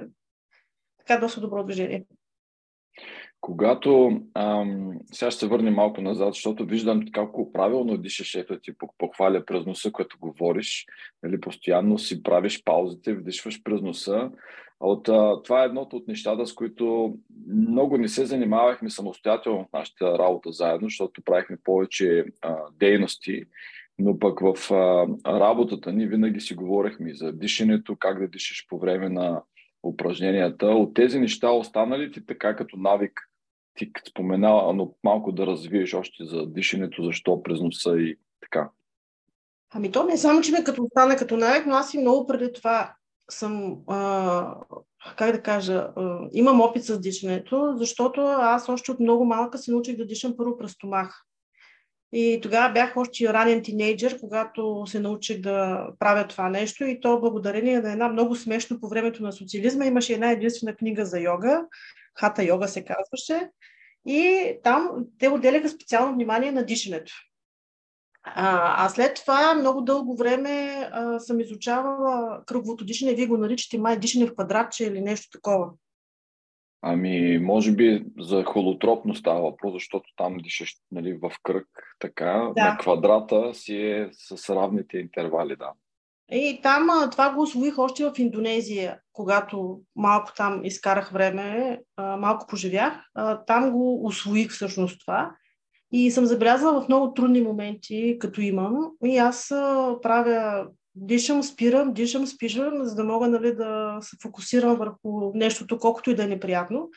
така 0.97 1.19
доста 1.19 1.41
добро 1.41 1.63
движение. 1.63 2.05
Когато, 3.41 4.19
ам, 4.33 4.91
сега 5.13 5.31
ще 5.31 5.39
се 5.39 5.47
върнем 5.47 5.73
малко 5.73 6.01
назад, 6.01 6.33
защото 6.33 6.65
виждам 6.65 7.03
колко 7.15 7.51
правилно 7.51 7.97
дишаш, 7.97 8.35
ето 8.35 8.59
ти 8.59 8.71
похваля 8.97 9.45
през 9.45 9.65
носа, 9.65 9.91
като 9.91 10.17
говориш, 10.21 10.85
нали, 11.23 11.39
постоянно 11.39 11.97
си 11.97 12.23
правиш 12.23 12.63
паузите, 12.63 13.13
вдишваш 13.13 13.63
през 13.63 13.81
носа. 13.81 14.31
От, 14.79 15.09
а, 15.09 15.41
това 15.43 15.61
е 15.61 15.65
едното 15.65 15.95
от 15.95 16.07
нещата, 16.07 16.47
с 16.47 16.53
които 16.53 17.15
много 17.47 17.97
не 17.97 18.07
се 18.07 18.25
занимавахме 18.25 18.89
самостоятелно 18.89 19.63
в 19.63 19.73
нашата 19.73 20.19
работа 20.19 20.51
заедно, 20.51 20.87
защото 20.87 21.21
правихме 21.21 21.57
повече 21.63 22.25
а, 22.41 22.57
дейности, 22.79 23.43
но 23.99 24.19
пък 24.19 24.39
в 24.39 24.73
а, 24.73 25.07
работата 25.39 25.91
ни 25.91 26.07
винаги 26.07 26.39
си 26.39 26.55
говорихме 26.55 27.13
за 27.13 27.31
дишането, 27.31 27.95
как 27.99 28.19
да 28.19 28.27
дишаш 28.27 28.65
по 28.69 28.79
време 28.79 29.09
на 29.09 29.41
упражненията. 29.83 30.65
От 30.65 30.93
тези 30.93 31.19
неща 31.19 31.51
останали 31.51 32.11
ти 32.11 32.25
така 32.25 32.55
като 32.55 32.77
навик 32.77 33.19
ти 33.75 33.91
спомена, 34.09 34.73
но 34.73 34.93
малко 35.03 35.31
да 35.31 35.47
развиеш 35.47 35.93
още 35.93 36.25
за 36.25 36.47
дишането, 36.47 37.03
защо 37.03 37.43
през 37.43 37.59
носа 37.59 37.97
и 37.97 38.17
така. 38.41 38.69
Ами 39.73 39.91
то 39.91 40.03
не 40.03 40.13
е 40.13 40.17
само, 40.17 40.41
че 40.41 40.51
ме 40.51 40.63
като 40.63 40.83
остана 40.83 41.15
като 41.15 41.37
навик, 41.37 41.65
но 41.65 41.75
аз 41.75 41.93
и 41.93 41.99
много 41.99 42.27
преди 42.27 42.53
това 42.53 42.93
съм, 43.29 43.79
а, 43.87 44.55
как 45.17 45.31
да 45.31 45.41
кажа, 45.41 45.73
а, 45.95 46.27
имам 46.33 46.61
опит 46.61 46.83
с 46.83 46.99
дишането, 46.99 47.73
защото 47.77 48.21
аз 48.21 48.69
още 48.69 48.91
от 48.91 48.99
много 48.99 49.25
малка 49.25 49.57
се 49.57 49.71
научих 49.71 49.97
да 49.97 50.05
дишам 50.05 50.37
първо 50.37 50.57
през 50.57 50.71
стомах. 50.71 51.25
И 52.13 52.39
тогава 52.41 52.73
бях 52.73 52.97
още 52.97 53.33
ранен 53.33 53.63
тинейджър, 53.63 54.19
когато 54.19 54.83
се 54.87 54.99
научих 54.99 55.41
да 55.41 55.87
правя 55.99 56.27
това 56.27 56.49
нещо 56.49 56.83
и 56.83 56.99
то 56.99 57.19
благодарение 57.19 57.81
на 57.81 57.91
една 57.91 58.09
много 58.09 58.35
смешно 58.35 58.79
по 58.79 58.87
времето 58.87 59.23
на 59.23 59.31
социализма 59.31 59.85
имаше 59.85 60.13
една 60.13 60.31
единствена 60.31 60.75
книга 60.75 61.05
за 61.05 61.19
йога, 61.19 61.65
Хата 62.19 62.43
йога 62.43 62.67
се 62.67 62.85
казваше, 62.85 63.49
и 64.05 64.51
там 64.63 65.05
те 65.19 65.29
отделяха 65.29 65.69
специално 65.69 66.13
внимание 66.13 66.51
на 66.51 66.65
дишането. 66.65 67.13
А, 68.23 68.85
а 68.85 68.89
след 68.89 69.15
това 69.15 69.53
много 69.53 69.81
дълго 69.81 70.15
време 70.15 70.89
а, 70.91 71.19
съм 71.19 71.39
изучавала 71.39 72.41
кръговото 72.45 72.85
дишане. 72.85 73.13
Вие 73.13 73.27
го 73.27 73.37
наричате 73.37 73.77
май 73.77 73.99
дишане 73.99 74.27
в 74.27 74.33
квадратче 74.33 74.85
или 74.85 75.01
нещо 75.01 75.29
такова. 75.29 75.69
Ами, 76.81 77.39
може 77.39 77.71
би 77.71 78.05
за 78.19 78.43
холотропно 78.43 79.15
става 79.15 79.41
въпрос, 79.41 79.73
защото 79.73 80.09
там 80.17 80.37
дишаш 80.37 80.75
нали, 80.91 81.13
в 81.13 81.31
кръг, 81.43 81.67
така. 81.99 82.51
Да. 82.55 82.69
На 82.69 82.77
квадрата 82.77 83.53
си 83.53 83.75
е 83.75 84.09
с 84.11 84.49
равните 84.49 84.97
интервали, 84.97 85.55
да. 85.55 85.71
И 86.31 86.59
там 86.63 86.87
това 87.11 87.33
го 87.33 87.41
освоих 87.41 87.79
още 87.79 88.05
в 88.05 88.13
Индонезия, 88.17 88.99
когато 89.13 89.81
малко 89.95 90.31
там 90.37 90.65
изкарах 90.65 91.11
време, 91.11 91.79
малко 91.97 92.47
поживях. 92.47 92.93
Там 93.47 93.71
го 93.71 94.05
освоих 94.05 94.51
всъщност 94.51 94.99
това. 94.99 95.31
И 95.91 96.11
съм 96.11 96.25
забелязала 96.25 96.81
в 96.81 96.87
много 96.87 97.13
трудни 97.13 97.41
моменти, 97.41 98.17
като 98.19 98.41
имам. 98.41 98.91
И 99.05 99.17
аз 99.17 99.47
правя, 100.01 100.67
дишам, 100.95 101.43
спирам, 101.43 101.93
дишам, 101.93 102.27
спирам, 102.27 102.85
за 102.85 102.95
да 102.95 103.03
мога 103.03 103.27
нали, 103.27 103.55
да 103.55 103.97
се 104.01 104.17
фокусирам 104.21 104.75
върху 104.75 105.31
нещото, 105.33 105.77
колкото 105.77 106.11
и 106.11 106.15
да 106.15 106.23
е 106.23 106.27
неприятно. 106.27 106.89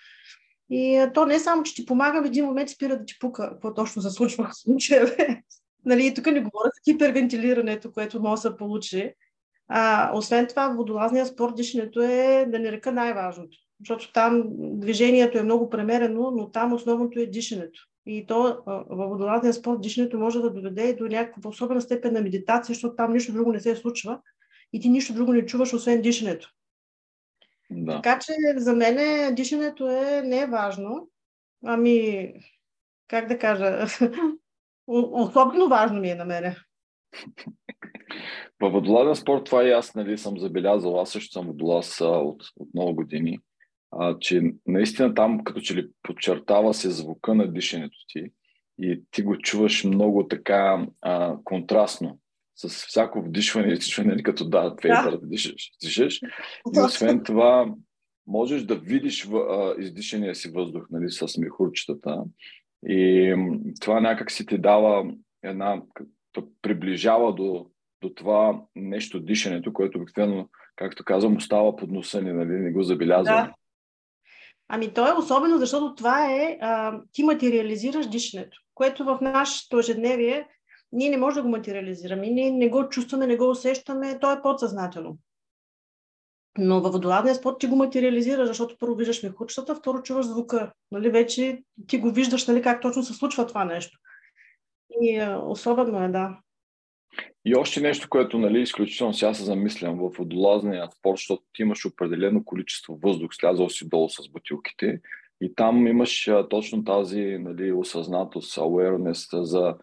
И 0.71 1.07
то 1.15 1.27
не 1.27 1.35
е 1.35 1.41
само, 1.41 1.63
че 1.63 1.75
ти 1.75 1.87
помага, 1.87 2.23
в 2.23 2.27
един 2.27 2.45
момент 2.45 2.71
спира 2.71 2.99
да 2.99 3.05
ти 3.05 3.19
пука 3.21 3.51
какво 3.51 3.75
точно 3.75 4.03
се 4.03 4.11
случва 4.11 4.45
в 4.53 4.57
случая. 4.57 5.07
нали, 5.85 6.15
тук 6.15 6.27
не 6.27 6.41
говоря 6.41 6.71
за 6.75 6.93
хипервентилирането, 6.93 7.93
което 7.93 8.23
може 8.23 8.43
да 8.43 8.51
се 8.51 8.57
получи. 8.57 9.15
А, 9.69 10.11
освен 10.15 10.47
това, 10.47 10.69
водолазния 10.69 11.27
спорт, 11.27 11.55
дишането 11.55 12.03
е, 12.03 12.47
да 12.49 12.59
не 12.59 12.73
река, 12.73 12.93
най-важното. 12.93 13.57
Защото 13.81 14.13
там 14.13 14.45
движението 14.57 15.39
е 15.39 15.43
много 15.43 15.71
премерено, 15.71 16.31
но 16.31 16.51
там 16.51 16.73
основното 16.73 17.19
е 17.19 17.27
дишането. 17.27 17.81
И 18.06 18.26
то 18.26 18.62
във 18.66 19.11
водолазния 19.11 19.52
спорт 19.52 19.80
дишането 19.80 20.18
може 20.18 20.40
да 20.40 20.50
доведе 20.50 20.88
и 20.88 20.96
до 20.96 21.06
някаква 21.06 21.50
особена 21.50 21.80
степен 21.80 22.12
на 22.12 22.20
медитация, 22.20 22.75
защото 22.75 22.96
там 22.96 23.12
нищо 23.12 23.32
друго 23.32 23.52
не 23.52 23.61
се 23.61 23.76
случва 23.76 24.20
и 24.73 24.80
ти 24.80 24.88
нищо 24.88 25.14
друго 25.14 25.32
не 25.32 25.46
чуваш, 25.46 25.73
освен 25.73 26.02
дишането. 26.02 26.49
Да. 27.70 27.96
Така 28.02 28.18
че 28.18 28.32
за 28.56 28.75
мен 28.75 29.34
дишането 29.34 29.90
е, 29.90 30.23
не 30.23 30.40
е 30.40 30.46
важно. 30.46 31.08
Ами, 31.64 32.32
как 33.08 33.28
да 33.28 33.38
кажа, 33.38 33.87
особено 34.87 35.68
важно 35.68 36.00
ми 36.00 36.11
е 36.11 36.14
на 36.14 36.25
мене. 36.25 36.56
Във 38.61 38.73
водолазен 38.73 39.14
спорт 39.16 39.44
това 39.44 39.64
и 39.64 39.70
аз 39.70 39.94
нали, 39.94 40.18
съм 40.18 40.38
забелязал. 40.38 41.00
Аз 41.00 41.11
също 41.11 41.32
съм 41.32 41.46
водолаз 41.46 42.00
от, 42.00 42.42
от 42.56 42.75
много 42.75 42.94
години 42.94 43.38
а, 43.99 44.19
че 44.19 44.43
наистина 44.67 45.15
там 45.15 45.45
като 45.45 45.61
че 45.61 45.77
ли 45.77 45.89
подчертава 46.03 46.75
се 46.75 46.91
звука 46.91 47.35
на 47.35 47.53
дишането 47.53 47.97
ти 48.09 48.31
и 48.79 49.03
ти 49.11 49.23
го 49.23 49.39
чуваш 49.39 49.85
много 49.85 50.29
така 50.29 50.87
а, 51.01 51.37
контрастно 51.45 52.19
с 52.57 52.87
всяко 52.87 53.23
вдишване 53.23 53.69
и 53.69 53.73
издишване, 53.73 54.11
нали, 54.11 54.23
като 54.23 54.49
да, 54.49 54.77
фейбър 54.83 55.11
да 55.11 55.27
дишаш, 55.27 55.71
дишаш. 55.83 56.21
И 56.77 56.81
освен 56.87 57.23
това, 57.25 57.75
можеш 58.27 58.63
да 58.63 58.77
видиш 58.77 59.29
а, 59.29 59.75
издишания 59.79 60.35
си 60.35 60.51
въздух 60.51 60.87
нали, 60.91 61.11
с 61.11 61.39
мехурчетата 61.39 62.25
И 62.89 63.35
това 63.81 64.01
някак 64.01 64.31
си 64.31 64.47
ти 64.47 64.59
дава 64.59 65.13
една, 65.43 65.83
приближава 66.63 67.35
до, 67.35 67.67
до 68.03 68.09
това 68.15 68.63
нещо 68.77 69.21
дишането, 69.21 69.73
което 69.73 69.99
обикновено, 69.99 70.49
както 70.77 71.05
казвам, 71.05 71.37
остава 71.37 71.77
под 71.77 71.91
носа 71.91 72.23
ни, 72.23 72.33
нали, 72.33 72.53
не 72.53 72.73
го 72.73 72.83
забелязва. 72.83 73.35
Да. 73.35 73.55
Ами 74.68 74.94
то 74.94 75.09
е 75.09 75.18
особено, 75.18 75.59
защото 75.59 75.94
това 75.94 76.33
е, 76.33 76.59
а, 76.61 77.00
ти 77.12 77.25
материализираш 77.25 78.06
дишането, 78.06 78.59
което 78.75 79.04
в 79.04 79.18
нашето 79.23 79.78
ежедневие 79.78 80.49
ние 80.92 81.11
не 81.11 81.16
можем 81.16 81.42
да 81.42 81.42
го 81.42 81.49
материализираме, 81.49 82.26
ние 82.26 82.50
не 82.50 82.68
го 82.68 82.88
чувстваме, 82.88 83.26
не 83.26 83.37
го 83.37 83.50
усещаме, 83.50 84.18
то 84.18 84.33
е 84.33 84.42
подсъзнателно. 84.42 85.18
Но 86.59 86.80
във 86.80 86.92
водолазния 86.92 87.35
спорт 87.35 87.59
ти 87.59 87.66
го 87.66 87.76
материализираш, 87.76 88.49
защото 88.49 88.76
първо 88.78 88.94
виждаш 88.94 89.23
мехучетата, 89.23 89.75
второ 89.75 90.02
чуваш 90.02 90.26
звука. 90.26 90.73
Нали, 90.90 91.11
вече 91.11 91.62
ти 91.87 91.99
го 91.99 92.11
виждаш 92.11 92.47
нали, 92.47 92.62
как 92.62 92.83
точно 92.83 93.02
се 93.02 93.14
случва 93.14 93.47
това 93.47 93.64
нещо. 93.64 93.99
И 95.00 95.26
особено 95.42 96.04
е, 96.04 96.09
да. 96.09 96.38
И 97.47 97.55
още 97.55 97.81
нещо, 97.81 98.09
което 98.11 98.39
нали, 98.39 98.61
изключително 98.61 99.15
сега 99.15 99.35
се 99.35 99.45
замислям 99.45 99.99
в 99.99 100.11
водолазния 100.19 100.89
спорт, 100.91 101.17
защото 101.17 101.43
ти 101.53 101.63
имаш 101.63 101.87
определено 101.87 102.45
количество 102.45 102.99
въздух, 103.03 103.31
слязал 103.35 103.69
си 103.69 103.89
долу 103.89 104.09
с 104.09 104.29
бутилките 104.29 105.01
и 105.41 105.55
там 105.55 105.87
имаш 105.87 106.29
а, 106.29 106.49
точно 106.49 106.85
тази 106.85 107.39
нали, 107.41 107.73
осъзнатост, 107.73 108.57
awareness 108.57 109.43
за 109.43 109.77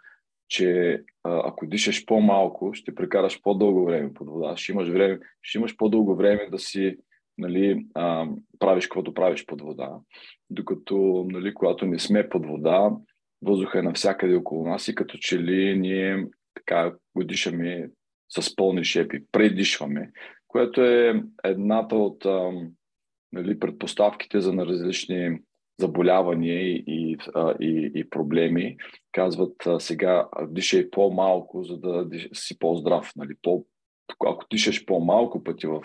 че 0.47 1.01
а, 1.23 1.41
ако 1.47 1.65
дишаш 1.65 2.05
по-малко, 2.05 2.73
ще 2.73 2.95
прекараш 2.95 3.41
по-дълго 3.41 3.85
време 3.85 4.13
под 4.13 4.27
вода, 4.29 4.57
ще 4.57 4.71
имаш, 4.71 4.89
време, 4.89 5.19
ще 5.41 5.57
имаш 5.57 5.77
по-дълго 5.77 6.15
време 6.15 6.47
да 6.51 6.59
си 6.59 6.97
нали, 7.37 7.85
а, 7.95 8.27
правиш 8.59 8.85
каквото 8.85 9.13
правиш 9.13 9.45
под 9.45 9.61
вода. 9.61 9.99
Докато, 10.49 11.25
нали, 11.29 11.53
когато 11.53 11.85
не 11.85 11.99
сме 11.99 12.29
под 12.29 12.45
вода, 12.45 12.91
въздуха 13.41 13.79
е 13.79 13.81
навсякъде 13.81 14.35
около 14.35 14.67
нас 14.67 14.87
и 14.87 14.95
като 14.95 15.17
че 15.17 15.39
ли 15.39 15.77
ние 15.79 16.25
така 16.53 16.93
го 17.15 17.23
дишаме 17.23 17.89
с 18.29 18.55
пълни 18.55 18.83
шепи, 18.83 19.23
предишваме, 19.31 20.11
което 20.47 20.81
е 20.81 21.23
едната 21.43 21.95
от 21.95 22.25
нали, 23.31 23.59
предпоставките 23.59 24.41
за 24.41 24.53
на 24.53 24.65
различни 24.65 25.39
заболявания 25.79 26.61
и, 26.61 27.17
и, 27.59 27.91
и 27.95 28.09
проблеми. 28.09 28.77
Казват 29.11 29.55
сега 29.79 30.29
дишай 30.47 30.89
по-малко, 30.89 31.63
за 31.63 31.77
да 31.77 32.07
си 32.33 32.59
по-здрав. 32.59 33.11
Нали? 33.15 33.33
По, 33.41 33.65
ако 34.25 34.45
дишаш 34.51 34.85
по-малко 34.85 35.43
пъти 35.43 35.67
в 35.67 35.81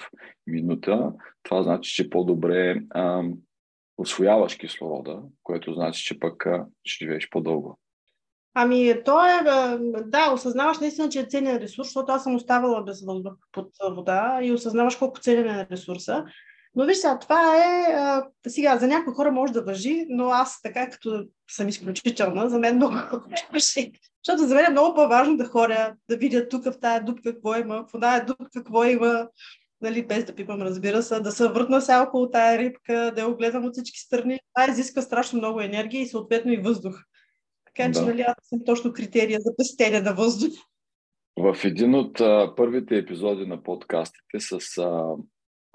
минута, 0.46 1.12
това 1.42 1.62
значи, 1.62 1.94
че 1.94 2.10
по-добре 2.10 2.82
а, 2.90 3.22
освояваш 3.98 4.54
кислорода, 4.54 5.22
което 5.42 5.74
значи, 5.74 6.04
че 6.04 6.18
пък 6.18 6.46
а, 6.46 6.66
ще 6.84 7.04
живееш 7.04 7.28
по-дълго. 7.30 7.78
Ами, 8.58 8.94
то 9.04 9.24
е, 9.24 9.42
да, 10.04 10.32
осъзнаваш 10.32 10.78
наистина, 10.78 11.08
че 11.08 11.20
е 11.20 11.26
ценен 11.26 11.56
ресурс, 11.56 11.88
защото 11.88 12.12
аз 12.12 12.22
съм 12.22 12.34
оставала 12.34 12.82
без 12.84 13.04
въздух 13.04 13.32
под 13.52 13.68
вода 13.90 14.38
и 14.42 14.52
осъзнаваш 14.52 14.96
колко 14.96 15.20
ценен 15.20 15.48
е 15.48 15.66
ресурса. 15.70 16.24
Но 16.74 16.84
виж 16.84 16.96
сега, 16.96 17.18
това 17.18 17.56
е, 17.56 17.92
а, 17.92 18.26
сега, 18.48 18.78
за 18.78 18.86
някои 18.86 19.14
хора 19.14 19.32
може 19.32 19.52
да 19.52 19.62
въжи, 19.62 20.06
но 20.08 20.30
аз 20.30 20.62
така 20.62 20.90
като 20.90 21.24
съм 21.50 21.68
изключителна, 21.68 22.50
за 22.50 22.58
мен 22.58 22.76
много 22.76 22.94
въжи. 23.52 23.92
Защото 24.26 24.48
за 24.48 24.54
мен 24.54 24.64
е 24.64 24.70
много 24.70 24.94
по-важно 24.94 25.36
да 25.36 25.44
хоря, 25.44 25.94
да 26.10 26.16
видя 26.16 26.48
тук 26.48 26.64
в 26.64 26.80
тая 26.80 27.04
дупка 27.04 27.34
какво 27.34 27.56
има, 27.56 27.84
в 27.94 28.00
тази 28.00 28.24
дупка 28.24 28.46
какво 28.54 28.84
има, 28.84 29.28
нали, 29.80 30.06
без 30.06 30.24
да 30.24 30.34
пипам, 30.34 30.62
разбира 30.62 31.02
се, 31.02 31.20
да 31.20 31.32
се 31.32 31.48
въртна 31.48 31.80
сега 31.80 32.02
около 32.02 32.30
тая 32.30 32.58
рибка, 32.58 33.12
да 33.14 33.20
я 33.20 33.28
огледам 33.28 33.64
от 33.64 33.72
всички 33.72 33.98
страни. 33.98 34.40
Това 34.54 34.72
изисква 34.72 35.02
страшно 35.02 35.38
много 35.38 35.60
енергия 35.60 36.02
и 36.02 36.06
съответно 36.06 36.52
и 36.52 36.56
въздух. 36.56 36.96
Така 37.76 37.92
че, 37.92 38.00
да. 38.00 38.06
нали, 38.06 38.20
аз 38.20 38.34
съм 38.42 38.64
точно 38.66 38.92
критерия 38.92 39.40
за 39.40 39.56
пестене 39.56 40.00
на 40.00 40.14
въздух. 40.14 40.52
В 41.38 41.56
един 41.64 41.94
от 41.94 42.20
а, 42.20 42.54
първите 42.56 42.96
епизоди 42.96 43.46
на 43.46 43.62
подкастите 43.62 44.40
с 44.40 44.78
а, 44.78 45.14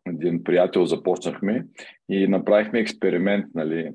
един 0.08 0.44
приятел 0.44 0.86
започнахме 0.86 1.66
и 2.10 2.28
направихме 2.28 2.80
експеримент, 2.80 3.46
нали, 3.56 3.92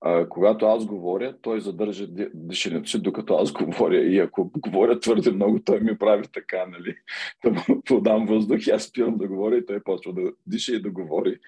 а, 0.00 0.28
когато 0.28 0.66
аз 0.66 0.86
говоря, 0.86 1.36
той 1.42 1.60
задържа 1.60 2.06
дишането 2.34 2.90
си, 2.90 3.02
докато 3.02 3.34
аз 3.34 3.52
говоря. 3.64 3.98
И 3.98 4.18
ако 4.18 4.50
говоря 4.56 5.00
твърде 5.00 5.30
много, 5.30 5.60
той 5.64 5.80
ми 5.80 5.98
прави 5.98 6.24
така, 6.32 6.66
нали? 6.66 6.94
Да 7.44 7.50
му 7.50 7.82
подам 7.84 8.26
въздух 8.26 8.68
аз 8.72 8.82
спирам 8.82 9.16
да 9.16 9.28
говоря 9.28 9.56
и 9.56 9.66
той 9.66 9.82
почва 9.82 10.12
да 10.12 10.32
диша 10.46 10.74
и 10.74 10.82
да 10.82 10.90
говори. 10.90 11.38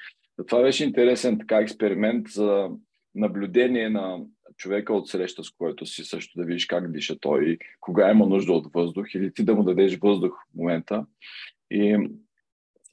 Това 0.46 0.62
беше 0.62 0.84
интересен 0.84 1.38
така 1.38 1.56
експеримент 1.56 2.28
за 2.28 2.70
наблюдение 3.14 3.88
на 3.88 4.18
човека 4.62 4.94
от 4.94 5.08
среща, 5.08 5.44
с 5.44 5.50
който 5.50 5.86
си 5.86 6.04
също 6.04 6.38
да 6.38 6.44
видиш 6.44 6.66
как 6.66 6.92
диша 6.92 7.18
той, 7.20 7.58
кога 7.80 8.10
има 8.10 8.26
нужда 8.26 8.52
от 8.52 8.72
въздух 8.74 9.14
или 9.14 9.34
ти 9.34 9.44
да 9.44 9.54
му 9.54 9.62
дадеш 9.62 9.98
въздух 9.98 10.32
в 10.32 10.54
момента. 10.54 11.06
И 11.70 12.08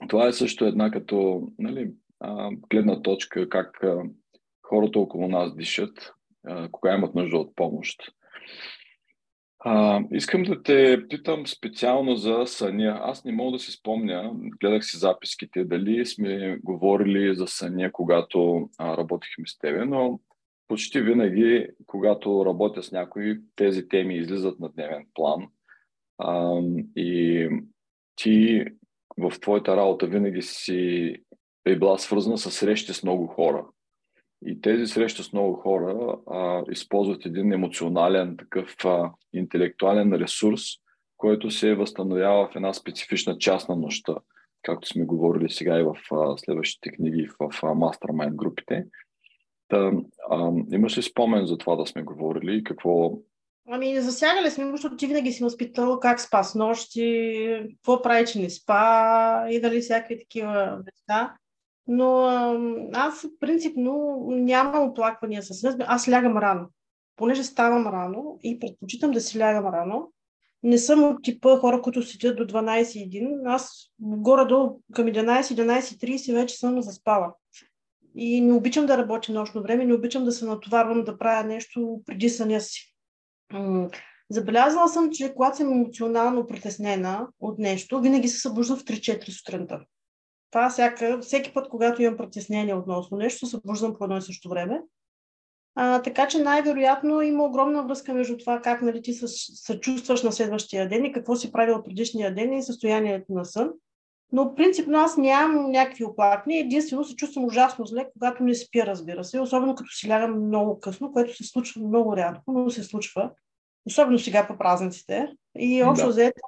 това 0.07 0.27
е 0.27 0.33
също 0.33 0.65
една 0.65 0.91
като 0.91 1.47
нали, 1.59 1.91
гледна 2.69 3.01
точка 3.01 3.49
как 3.49 3.83
хората 4.63 4.99
около 4.99 5.27
нас 5.27 5.55
дишат, 5.55 6.13
кога 6.71 6.95
имат 6.95 7.15
нужда 7.15 7.37
от 7.37 7.55
помощ. 7.55 7.99
А, 9.59 10.01
искам 10.11 10.43
да 10.43 10.63
те 10.63 11.07
питам 11.09 11.47
специално 11.47 12.15
за 12.15 12.43
съня. 12.45 12.99
Аз 13.03 13.25
не 13.25 13.31
мога 13.31 13.51
да 13.51 13.59
си 13.59 13.71
спомня, 13.71 14.31
гледах 14.59 14.85
си 14.85 14.97
записките, 14.97 15.63
дали 15.63 16.05
сме 16.05 16.57
говорили 16.63 17.35
за 17.35 17.47
съня, 17.47 17.91
когато 17.91 18.69
а, 18.77 18.97
работихме 18.97 19.47
с 19.47 19.57
тебе, 19.57 19.85
но 19.85 20.19
почти 20.69 21.01
винаги, 21.01 21.67
когато 21.85 22.45
работя 22.45 22.83
с 22.83 22.91
някой, 22.91 23.39
тези 23.55 23.87
теми 23.87 24.17
излизат 24.17 24.59
на 24.59 24.69
дневен 24.69 25.05
план. 25.13 25.47
А, 26.17 26.61
и 26.95 27.49
ти 28.15 28.65
в 29.17 29.39
твоята 29.41 29.77
работа 29.77 30.07
винаги 30.07 30.41
си 30.41 31.15
е 31.65 31.75
била 31.75 31.97
свързана 31.97 32.37
с 32.37 32.51
срещи 32.51 32.93
с 32.93 33.03
много 33.03 33.27
хора. 33.27 33.65
И 34.45 34.61
тези 34.61 34.87
срещи 34.87 35.23
с 35.23 35.33
много 35.33 35.53
хора 35.53 36.17
а, 36.31 36.63
използват 36.71 37.25
един 37.25 37.53
емоционален, 37.53 38.37
такъв 38.37 38.75
а, 38.85 39.11
интелектуален 39.33 40.13
ресурс, 40.13 40.61
който 41.17 41.51
се 41.51 41.75
възстановява 41.75 42.47
в 42.47 42.55
една 42.55 42.73
специфична 42.73 43.37
част 43.37 43.69
на 43.69 43.75
нощта, 43.75 44.15
както 44.63 44.87
сме 44.87 45.05
говорили 45.05 45.49
сега 45.49 45.79
и 45.79 45.83
в 45.83 45.95
а, 46.11 46.37
следващите 46.37 46.89
книги 46.89 47.27
в 47.27 47.39
а, 47.39 47.49
Mastermind 47.49 48.35
групите. 48.35 48.85
А, 50.29 50.51
имаш 50.71 50.97
ли 50.97 51.01
спомен 51.01 51.45
за 51.45 51.57
това 51.57 51.75
да 51.75 51.85
сме 51.85 52.03
говорили 52.03 52.57
и 52.57 52.63
какво 52.63 53.11
Ами, 53.71 53.93
не 53.93 54.01
засягали 54.01 54.51
сме, 54.51 54.71
защото 54.71 54.95
ти 54.95 55.07
винаги 55.07 55.31
си 55.31 55.43
ме 55.43 55.49
спитал 55.49 55.99
как 55.99 56.21
спа 56.21 56.43
с 56.43 56.55
нощи, 56.55 57.67
какво 57.69 58.01
прави, 58.01 58.25
че 58.25 58.39
не 58.39 58.49
спа 58.49 59.47
и 59.49 59.61
дали 59.61 59.79
всякакви 59.79 60.19
такива 60.19 60.81
неща. 60.85 61.35
Но 61.87 62.27
аз 62.93 63.25
принципно 63.39 64.23
нямам 64.29 64.89
оплаквания 64.89 65.43
с 65.43 65.53
сън. 65.53 65.75
Аз 65.79 66.09
лягам 66.09 66.37
рано. 66.37 66.69
Понеже 67.15 67.43
ставам 67.43 67.87
рано 67.87 68.39
и 68.43 68.59
предпочитам 68.59 69.11
да 69.11 69.21
си 69.21 69.39
лягам 69.39 69.65
рано, 69.65 70.11
не 70.63 70.77
съм 70.77 71.03
от 71.03 71.23
типа 71.23 71.57
хора, 71.57 71.81
които 71.81 72.03
седят 72.03 72.37
до 72.37 72.45
12.1. 72.45 73.41
Аз 73.45 73.91
горе-долу 73.99 74.79
към 74.93 75.05
11-11.30 75.05 76.33
вече 76.33 76.57
съм 76.57 76.81
заспала. 76.81 77.33
И 78.15 78.41
не 78.41 78.53
обичам 78.53 78.85
да 78.85 78.97
работя 78.97 79.31
нощно 79.31 79.61
време, 79.61 79.85
не 79.85 79.93
обичам 79.93 80.25
да 80.25 80.31
се 80.31 80.45
натоварвам 80.45 81.03
да 81.03 81.17
правя 81.17 81.47
нещо 81.47 82.01
преди 82.05 82.29
съня 82.29 82.61
си. 82.61 82.95
Забелязала 84.29 84.87
съм, 84.87 85.09
че 85.11 85.33
когато 85.33 85.57
съм 85.57 85.71
емоционално 85.71 86.47
притеснена 86.47 87.27
от 87.39 87.59
нещо, 87.59 88.01
винаги 88.01 88.27
се 88.27 88.39
събуждам 88.39 88.77
в 88.77 88.83
3-4 88.83 89.29
сутринта. 89.29 89.79
Това 90.51 90.69
всяка, 90.69 91.19
всеки 91.21 91.53
път, 91.53 91.69
когато 91.69 92.01
имам 92.01 92.17
притеснение 92.17 92.75
относно 92.75 93.17
нещо, 93.17 93.45
се 93.45 93.51
събуждам 93.51 93.95
по 93.97 94.03
едно 94.03 94.17
и 94.17 94.21
също 94.21 94.49
време. 94.49 94.81
А, 95.75 96.01
така 96.01 96.27
че 96.27 96.43
най-вероятно 96.43 97.21
има 97.21 97.43
огромна 97.43 97.83
връзка 97.83 98.13
между 98.13 98.37
това 98.37 98.61
как 98.61 98.81
нали, 98.81 99.01
ти 99.01 99.13
се 99.13 99.79
чувстваш 99.79 100.23
на 100.23 100.31
следващия 100.31 100.89
ден 100.89 101.05
и 101.05 101.11
какво 101.11 101.35
си 101.35 101.51
правил 101.51 101.83
предишния 101.83 102.35
ден 102.35 102.53
и 102.53 102.63
състоянието 102.63 103.33
на 103.33 103.45
сън. 103.45 103.69
Но 104.31 104.55
принципно 104.55 104.97
аз 104.97 105.17
нямам 105.17 105.71
някакви 105.71 106.05
оплакни. 106.05 106.59
Единствено 106.59 107.03
се 107.03 107.15
чувствам 107.15 107.45
ужасно 107.45 107.85
зле, 107.85 108.07
когато 108.13 108.43
не 108.43 108.55
спя, 108.55 108.85
разбира 108.85 109.23
се. 109.23 109.39
Особено 109.39 109.75
като 109.75 109.91
си 109.91 110.09
лягам 110.09 110.47
много 110.47 110.79
късно, 110.79 111.11
което 111.11 111.35
се 111.35 111.43
случва 111.43 111.81
много 111.81 112.17
рядко, 112.17 112.51
но 112.51 112.69
се 112.69 112.83
случва. 112.83 113.31
Особено 113.85 114.19
сега 114.19 114.47
по 114.47 114.57
празниците. 114.57 115.27
И 115.59 115.83
общо 115.83 116.05
да. 116.05 116.11
взето 116.11 116.41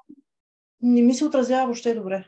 не 0.82 1.02
ми 1.02 1.14
се 1.14 1.26
отразява 1.26 1.66
въобще 1.66 1.94
добре. 1.94 2.26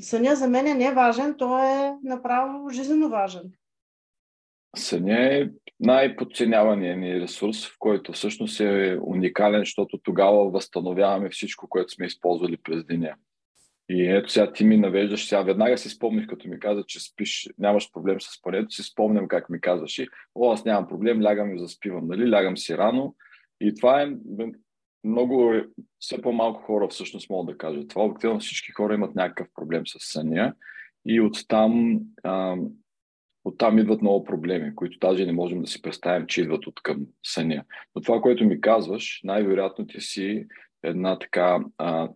Съня 0.00 0.36
за 0.36 0.48
мен 0.48 0.66
е 0.66 0.74
не 0.74 0.94
важен, 0.94 1.34
той 1.38 1.66
е 1.66 1.92
направо 2.02 2.70
жизненно 2.70 3.08
важен. 3.08 3.52
Съня 4.76 5.34
е 5.34 5.48
най-подценяваният 5.80 6.98
ни 6.98 7.20
ресурс, 7.20 7.66
в 7.66 7.76
който 7.78 8.12
всъщност 8.12 8.60
е 8.60 8.98
уникален, 9.02 9.60
защото 9.60 9.98
тогава 9.98 10.50
възстановяваме 10.50 11.30
всичко, 11.30 11.68
което 11.68 11.92
сме 11.92 12.06
използвали 12.06 12.56
през 12.56 12.84
деня. 12.84 13.14
И 13.90 14.06
ето 14.10 14.32
сега 14.32 14.52
ти 14.52 14.64
ми 14.64 14.76
навеждаш, 14.76 15.28
сега 15.28 15.42
веднага 15.42 15.78
си 15.78 15.88
спомних, 15.88 16.26
като 16.26 16.48
ми 16.48 16.60
каза, 16.60 16.84
че 16.86 17.00
спиш, 17.00 17.48
нямаш 17.58 17.92
проблем 17.92 18.20
с 18.20 18.38
спането, 18.38 18.70
си 18.70 18.82
спомням 18.82 19.28
как 19.28 19.50
ми 19.50 19.60
казваш 19.60 19.98
и, 19.98 20.08
о, 20.34 20.52
аз 20.52 20.64
нямам 20.64 20.88
проблем, 20.88 21.22
лягам 21.22 21.54
и 21.54 21.58
заспивам, 21.58 22.06
нали, 22.06 22.30
лягам 22.30 22.56
си 22.56 22.78
рано. 22.78 23.14
И 23.60 23.74
това 23.74 24.02
е 24.02 24.12
много, 25.04 25.52
все 25.98 26.22
по-малко 26.22 26.62
хора 26.62 26.88
всъщност 26.88 27.30
могат 27.30 27.54
да 27.54 27.58
кажат. 27.58 27.88
Това 27.88 28.04
обикновено 28.04 28.40
всички 28.40 28.72
хора 28.72 28.94
имат 28.94 29.14
някакъв 29.14 29.48
проблем 29.54 29.86
с 29.86 30.12
съня 30.12 30.54
и 31.06 31.20
оттам, 31.20 32.00
а, 32.22 32.56
оттам 33.44 33.78
идват 33.78 34.02
много 34.02 34.24
проблеми, 34.24 34.74
които 34.74 34.98
даже 34.98 35.26
не 35.26 35.32
можем 35.32 35.60
да 35.60 35.66
си 35.66 35.82
представим, 35.82 36.26
че 36.26 36.40
идват 36.42 36.66
от 36.66 36.82
към 36.82 37.06
съня. 37.26 37.64
Но 37.94 38.02
това, 38.02 38.20
което 38.20 38.44
ми 38.44 38.60
казваш, 38.60 39.20
най-вероятно 39.24 39.86
ти 39.86 40.00
си 40.00 40.46
една 40.82 41.18
така 41.18 41.60
а, 41.78 42.08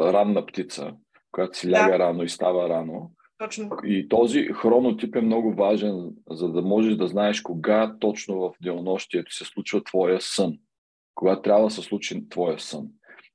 ранна 0.00 0.46
птица, 0.46 0.92
която 1.32 1.58
си 1.58 1.70
ляга 1.70 1.92
да. 1.92 1.98
рано 1.98 2.22
и 2.22 2.28
става 2.28 2.68
рано. 2.68 3.10
Точно. 3.38 3.70
И 3.84 4.08
този 4.08 4.42
хронотип 4.42 5.16
е 5.16 5.20
много 5.20 5.54
важен, 5.54 6.10
за 6.30 6.52
да 6.52 6.62
можеш 6.62 6.96
да 6.96 7.08
знаеш 7.08 7.40
кога 7.40 7.96
точно 8.00 8.40
в 8.40 8.52
денонощието 8.62 9.34
се 9.34 9.44
случва 9.44 9.84
твоя 9.84 10.20
сън. 10.20 10.58
Кога 11.14 11.42
трябва 11.42 11.64
да 11.64 11.70
се 11.70 11.82
случи 11.82 12.28
твоя 12.28 12.58
сън. 12.58 12.88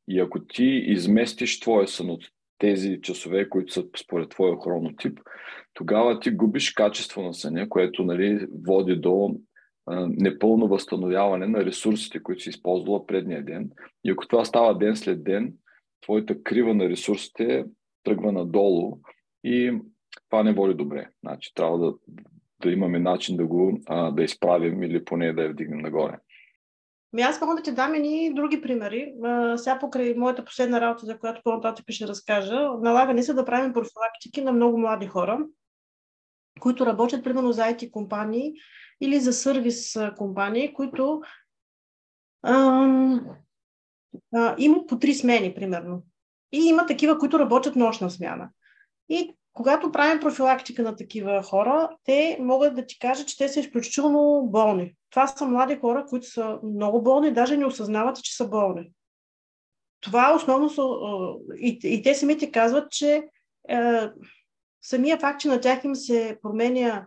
И 0.08 0.20
ако 0.20 0.46
ти 0.46 0.66
изместиш 0.66 1.60
твоя 1.60 1.88
сън 1.88 2.10
от 2.10 2.24
тези 2.58 3.00
часове, 3.02 3.50
които 3.50 3.74
са 3.74 3.84
според 4.04 4.30
твоя 4.30 4.58
хронотип, 4.64 5.20
тогава 5.74 6.20
ти 6.20 6.32
губиш 6.32 6.72
качество 6.72 7.22
на 7.22 7.34
съня, 7.34 7.70
което 7.70 8.04
нали, 8.04 8.48
води 8.68 8.96
до 8.96 9.36
а, 9.86 10.08
непълно 10.10 10.68
възстановяване 10.68 11.48
на 11.48 11.66
ресурсите, 11.66 12.24
които 12.24 12.42
си 12.42 12.50
използвала 12.50 13.06
предния 13.06 13.46
ден. 13.46 13.70
И 14.04 14.12
ако 14.12 14.28
това 14.28 14.46
става 14.46 14.78
ден 14.78 14.96
след 14.96 15.24
ден, 15.24 15.54
твоята 16.02 16.44
крива 16.44 16.74
на 16.74 16.90
ресурсите 16.90 17.66
тръгва 18.04 18.32
надолу 18.32 18.98
и 19.44 19.80
това 20.30 20.44
не 20.44 20.54
води 20.54 20.74
добре. 20.74 21.10
Значи, 21.24 21.54
трябва 21.54 21.80
да, 21.80 21.94
да 22.62 22.72
имаме 22.72 23.00
начин 23.00 23.38
да 23.38 23.46
го 23.46 23.80
а, 23.88 24.12
да 24.12 24.24
изправим 24.24 24.84
или 24.84 25.06
поне 25.06 25.34
да 25.34 25.44
я 25.44 25.50
вдигнем 25.50 25.80
нагоре. 25.80 26.20
Ми 27.14 27.22
аз 27.22 27.42
мога 27.42 27.56
да 27.56 27.62
ти 27.62 27.72
дам 27.72 27.96
и 27.96 28.34
други 28.34 28.62
примери. 28.62 29.14
А, 29.24 29.58
сега 29.58 29.80
покрай 29.80 30.14
моята 30.14 30.46
последна 30.46 30.82
работа, 30.82 31.06
за 31.06 31.20
която 31.20 31.42
по-нататък 31.44 31.86
ще 31.90 32.08
разкажа, 32.08 32.70
налага 32.82 33.14
не 33.14 33.24
се 33.24 33.34
да 33.34 33.46
правим 33.46 33.74
профилактики 33.74 34.42
на 34.42 34.52
много 34.52 34.78
млади 34.78 35.08
хора, 35.08 35.46
които 36.60 36.86
работят 36.86 37.24
примерно 37.24 37.52
за 37.52 37.62
IT 37.62 37.92
компании 37.92 38.54
или 39.02 39.20
за 39.20 39.34
сервис 39.34 39.98
компании, 40.18 40.74
които 40.74 41.22
ам, 42.44 43.26
а, 44.36 44.56
има 44.58 44.86
по 44.88 45.00
три 45.00 45.14
смени, 45.14 45.54
примерно. 45.54 46.04
И 46.52 46.58
има 46.58 46.86
такива, 46.86 47.18
които 47.18 47.40
работят 47.40 47.76
нощна 47.76 48.10
смяна. 48.10 48.50
И 49.10 49.36
когато 49.54 49.92
правим 49.92 50.20
профилактика 50.20 50.84
на 50.84 50.96
такива 50.96 51.44
хора, 51.44 51.90
те 52.04 52.38
могат 52.42 52.76
да 52.76 52.86
ти 52.86 53.00
кажат, 53.00 53.28
че 53.28 53.38
те 53.38 53.50
са 53.50 53.60
изключително 53.60 54.48
болни. 54.52 54.96
Това 55.10 55.28
са 55.28 55.46
млади 55.46 55.76
хора, 55.76 56.06
които 56.10 56.28
са 56.28 56.60
много 56.64 57.02
болни, 57.02 57.34
даже 57.34 57.58
не 57.58 57.66
осъзнават, 57.66 58.24
че 58.24 58.36
са 58.36 58.48
болни. 58.48 58.92
Това 60.02 60.36
основно 60.36 60.70
са. 60.70 60.84
И, 61.58 61.80
и 61.84 62.02
те 62.04 62.16
самите 62.16 62.52
казват, 62.52 62.92
че 62.92 63.24
е, 63.70 64.10
самия 64.82 65.20
факт, 65.20 65.40
че 65.40 65.48
на 65.48 65.62
тях 65.62 65.84
им 65.84 65.96
се 65.96 66.38
променя 66.42 66.88
е, 66.88 67.06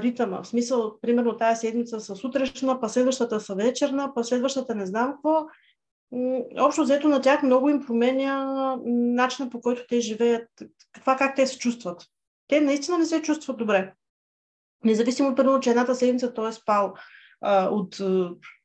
ритъма. 0.00 0.42
В 0.42 0.48
смисъл, 0.48 1.00
примерно, 1.00 1.36
тази 1.36 1.60
седмица 1.60 2.00
са 2.00 2.16
сутрешна, 2.16 2.80
па 2.80 2.88
следващата 2.88 3.40
са 3.40 3.54
вечерна, 3.54 4.12
па 4.14 4.24
следващата 4.24 4.74
не 4.74 4.86
знам 4.86 5.12
какво 5.12 5.46
общо 6.60 6.82
взето 6.82 7.08
на 7.08 7.20
тях 7.20 7.42
много 7.42 7.68
им 7.68 7.86
променя 7.86 8.76
начина 8.86 9.50
по 9.50 9.60
който 9.60 9.86
те 9.88 10.00
живеят, 10.00 10.48
това 11.00 11.16
как 11.16 11.36
те 11.36 11.46
се 11.46 11.58
чувстват. 11.58 12.02
Те 12.48 12.60
наистина 12.60 12.98
не 12.98 13.04
се 13.04 13.22
чувстват 13.22 13.58
добре. 13.58 13.92
Независимо 14.84 15.34
първо, 15.34 15.60
че 15.60 15.70
едната 15.70 15.94
седмица 15.94 16.34
той 16.34 16.48
е 16.48 16.52
спал 16.52 16.94
а, 17.40 17.68
от 17.68 17.96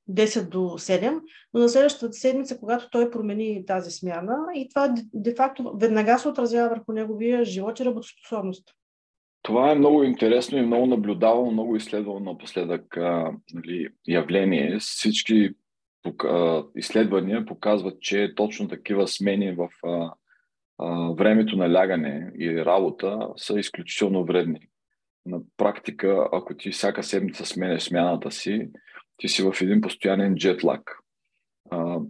10 0.09 0.49
до 0.49 0.59
7, 0.59 1.19
но 1.53 1.59
на 1.59 1.69
следващата 1.69 2.13
седмица, 2.13 2.59
когато 2.59 2.89
той 2.89 3.11
промени 3.11 3.65
тази 3.65 3.91
смяна, 3.91 4.37
и 4.55 4.69
това 4.69 4.93
де-факто 5.13 5.77
веднага 5.81 6.19
се 6.19 6.27
отразява 6.27 6.69
върху 6.69 6.91
неговия 6.91 7.45
живот 7.45 7.79
и 7.79 7.85
работоспособност. 7.85 8.75
Това 9.41 9.71
е 9.71 9.75
много 9.75 10.03
интересно 10.03 10.57
и 10.57 10.61
много 10.61 10.85
наблюдавано, 10.85 11.51
много 11.51 11.75
изследвано 11.75 12.19
напоследък 12.19 12.97
а, 12.97 13.31
нали, 13.53 13.87
явление. 14.07 14.79
Всички 14.79 15.49
изследвания 16.75 17.45
показват, 17.45 18.01
че 18.01 18.33
точно 18.35 18.67
такива 18.67 19.07
смени 19.07 19.51
в 19.51 19.69
времето 21.15 21.57
на 21.57 21.73
лягане 21.73 22.31
и 22.39 22.65
работа 22.65 23.27
са 23.37 23.59
изключително 23.59 24.25
вредни. 24.25 24.67
На 25.25 25.39
практика, 25.57 26.29
ако 26.31 26.57
ти 26.57 26.71
всяка 26.71 27.03
седмица 27.03 27.45
сменеш 27.45 27.83
смяната 27.83 28.31
си, 28.31 28.69
ти 29.17 29.27
си 29.27 29.43
в 29.43 29.61
един 29.61 29.81
постоянен 29.81 30.35
джетлаг. 30.35 30.97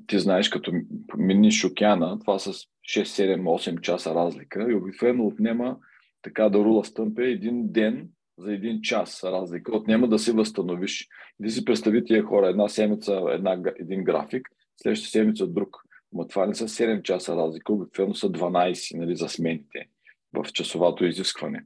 Ти 0.07 0.19
знаеш, 0.19 0.49
като 0.49 0.71
миниш 1.17 1.65
океана, 1.65 2.19
това 2.19 2.39
с 2.39 2.51
6, 2.53 2.65
7, 2.85 3.41
8 3.41 3.81
часа 3.81 4.15
разлика 4.15 4.71
и 4.71 4.75
обикновено 4.75 5.27
отнема 5.27 5.77
така 6.21 6.49
да 6.49 6.59
рула 6.59 6.85
стъмпе 6.85 7.23
един 7.23 7.71
ден 7.71 8.09
за 8.41 8.53
един 8.53 8.81
час 8.81 9.23
разлика, 9.23 9.75
отнема 9.75 10.07
да 10.07 10.19
се 10.19 10.33
възстановиш. 10.33 11.07
И 11.39 11.45
да 11.45 11.51
си 11.51 11.65
представи 11.65 12.05
тия 12.05 12.23
хора, 12.23 12.47
една 12.47 12.69
седмица, 12.69 13.23
една, 13.29 13.61
един 13.79 14.03
график, 14.03 14.49
следващата 14.81 15.11
седмица 15.11 15.47
друг. 15.47 15.77
Но 16.13 16.27
това 16.27 16.45
не 16.45 16.55
са 16.55 16.67
7 16.67 17.01
часа 17.01 17.35
разлика, 17.35 17.73
обикновено 17.73 18.15
са 18.15 18.29
12 18.29 18.97
нали, 18.97 19.15
за 19.15 19.29
смените 19.29 19.87
в 20.33 20.51
часовато 20.53 21.05
изискване. 21.05 21.65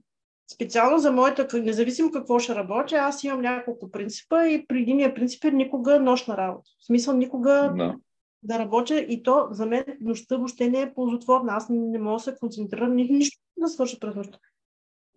Специално 0.53 0.99
за 0.99 1.11
моята, 1.11 1.59
независимо 1.59 2.11
какво 2.11 2.39
ще 2.39 2.55
работя, 2.55 2.95
аз 2.95 3.23
имам 3.23 3.41
няколко 3.41 3.91
принципа 3.91 4.47
и 4.47 4.67
при 4.67 4.81
единия 4.81 5.13
принцип 5.13 5.43
е 5.43 5.51
никога 5.51 5.99
нощна 5.99 6.37
работа. 6.37 6.69
В 6.79 6.85
смисъл 6.85 7.17
никога 7.17 7.73
да. 7.77 7.95
да 8.43 8.59
работя 8.59 8.99
и 8.99 9.23
то 9.23 9.47
за 9.51 9.65
мен 9.65 9.83
нощта 10.01 10.37
въобще 10.37 10.69
не 10.69 10.81
е 10.81 10.93
ползотворна. 10.93 11.53
Аз 11.53 11.69
не 11.69 11.99
мога 11.99 12.15
да 12.15 12.19
се 12.19 12.35
концентрирам, 12.39 12.95
нищо 12.95 13.41
да 13.57 13.67
свърша 13.67 13.99
през 13.99 14.15
нощта. 14.15 14.39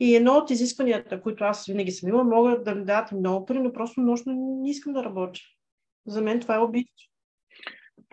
И 0.01 0.17
едно 0.17 0.33
от 0.33 0.51
изискванията, 0.51 1.21
които 1.21 1.45
аз 1.45 1.67
винаги 1.67 1.91
съм 1.91 2.09
имала, 2.09 2.25
могат 2.25 2.65
да 2.65 2.75
ми 2.75 2.85
дадат 2.85 3.13
много 3.13 3.47
пари, 3.47 3.59
но 3.59 3.73
просто 3.73 4.01
нощно 4.01 4.33
не 4.63 4.71
искам 4.71 4.93
да 4.93 5.05
работя. 5.05 5.41
За 6.07 6.23
мен 6.23 6.41
това 6.41 6.55
е 6.55 6.59
обидно. 6.59 6.93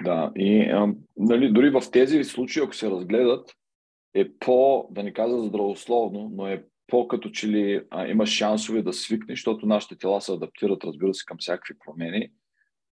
Да, 0.04 0.32
и 0.36 0.62
а, 0.62 0.94
нали, 1.18 1.52
дори 1.52 1.70
в 1.70 1.84
тези 1.92 2.24
случаи, 2.24 2.64
ако 2.64 2.76
се 2.76 2.92
разгледат, 2.92 3.52
е 4.14 4.30
по, 4.40 4.88
да 4.92 5.04
не 5.04 5.14
каза 5.14 5.38
здравословно, 5.38 6.32
но 6.34 6.48
е 6.48 6.64
по-като 6.88 7.30
че 7.30 7.48
ли 7.48 7.82
а, 7.90 8.08
има 8.08 8.26
шансове 8.26 8.82
да 8.82 8.94
свикнеш, 8.94 9.40
защото 9.40 9.66
нашите 9.66 9.98
тела 9.98 10.22
се 10.22 10.34
адаптират, 10.34 10.84
разбира 10.84 11.14
се, 11.14 11.26
към 11.26 11.38
всякакви 11.40 11.74
промени. 11.86 12.30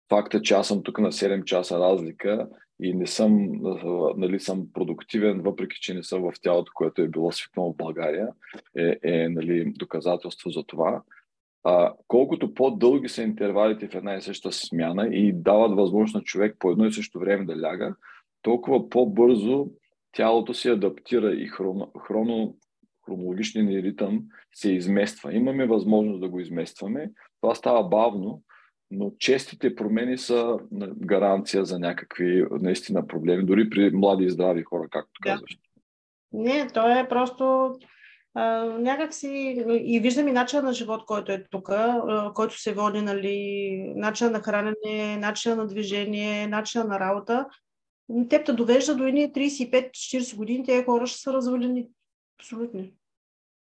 Факта, 0.09 0.41
че 0.41 0.53
аз 0.53 0.67
съм 0.67 0.83
тук 0.83 0.99
на 0.99 1.11
7 1.11 1.43
часа 1.43 1.79
разлика 1.79 2.49
и 2.79 2.93
не 2.93 3.07
съм, 3.07 3.49
нали, 4.17 4.39
съм 4.39 4.67
продуктивен, 4.73 5.41
въпреки 5.41 5.77
че 5.81 5.93
не 5.93 6.03
съм 6.03 6.21
в 6.21 6.33
тялото, 6.41 6.71
което 6.75 7.01
е 7.01 7.07
било 7.07 7.31
свикнало 7.31 7.73
в 7.73 7.77
България, 7.77 8.27
е, 8.77 8.97
е 9.03 9.29
нали, 9.29 9.73
доказателство 9.77 10.49
за 10.49 10.63
това. 10.63 11.01
А, 11.63 11.93
колкото 12.07 12.53
по-дълги 12.53 13.09
са 13.09 13.23
интервалите 13.23 13.87
в 13.87 13.95
една 13.95 14.15
и 14.15 14.21
съща 14.21 14.51
смяна 14.51 15.07
и 15.07 15.33
дават 15.33 15.75
възможност 15.75 16.15
на 16.15 16.21
човек 16.21 16.55
по 16.59 16.71
едно 16.71 16.85
и 16.85 16.93
също 16.93 17.19
време 17.19 17.45
да 17.45 17.61
ляга, 17.61 17.95
толкова 18.41 18.89
по-бързо 18.89 19.67
тялото 20.11 20.53
се 20.53 20.71
адаптира 20.71 21.33
и 21.33 21.47
хроно, 21.47 21.91
хроно, 22.07 22.55
хронологичният 23.05 23.69
ни 23.69 23.83
ритъм 23.83 24.23
се 24.53 24.71
измества. 24.71 25.33
Имаме 25.33 25.67
възможност 25.67 26.21
да 26.21 26.29
го 26.29 26.39
изместваме. 26.39 27.11
Това 27.41 27.55
става 27.55 27.83
бавно, 27.83 28.41
но 28.93 29.11
честите 29.19 29.75
промени 29.75 30.17
са 30.17 30.57
гаранция 30.97 31.65
за 31.65 31.79
някакви 31.79 32.45
наистина 32.51 33.07
проблеми, 33.07 33.45
дори 33.45 33.69
при 33.69 33.91
млади 33.91 34.25
и 34.25 34.29
здрави 34.29 34.63
хора, 34.63 34.87
както 34.91 35.11
да. 35.23 35.31
казваш. 35.31 35.57
Не, 36.31 36.67
то 36.73 36.99
е 36.99 37.09
просто 37.09 37.75
а, 38.33 38.63
някак 38.65 39.13
си 39.13 39.55
и 39.69 39.99
виждам 39.99 40.27
и 40.27 40.31
начина 40.31 40.61
на 40.61 40.73
живот, 40.73 41.05
който 41.05 41.31
е 41.31 41.45
тук, 41.51 41.69
който 42.33 42.61
се 42.61 42.73
води, 42.73 43.01
нали, 43.01 43.93
начина 43.95 44.29
на 44.29 44.39
хранене, 44.39 45.17
начина 45.17 45.55
на 45.55 45.67
движение, 45.67 46.47
начина 46.47 46.83
на 46.83 46.99
работа. 46.99 47.45
Теб 48.29 48.45
те 48.45 48.53
довежда 48.53 48.95
до 48.95 49.07
едни 49.07 49.33
35-40 49.33 50.35
години, 50.35 50.65
тези 50.65 50.85
хора 50.85 51.07
ще 51.07 51.19
са 51.19 51.33
развалени. 51.33 51.87
Абсолютно. 52.39 52.87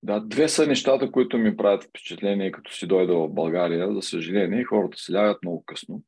Да, 0.04 0.20
две 0.20 0.50
са 0.50 0.68
нещата, 0.68 1.12
които 1.12 1.38
ми 1.38 1.58
правят 1.58 1.84
впечатление, 1.84 2.52
като 2.52 2.74
си 2.74 2.88
дойда 2.88 3.16
в 3.16 3.30
България. 3.30 3.94
За 3.94 4.02
съжаление, 4.02 4.64
хората 4.64 4.98
се 4.98 5.14
лягат 5.14 5.44
много 5.44 5.64
късно. 5.66 6.02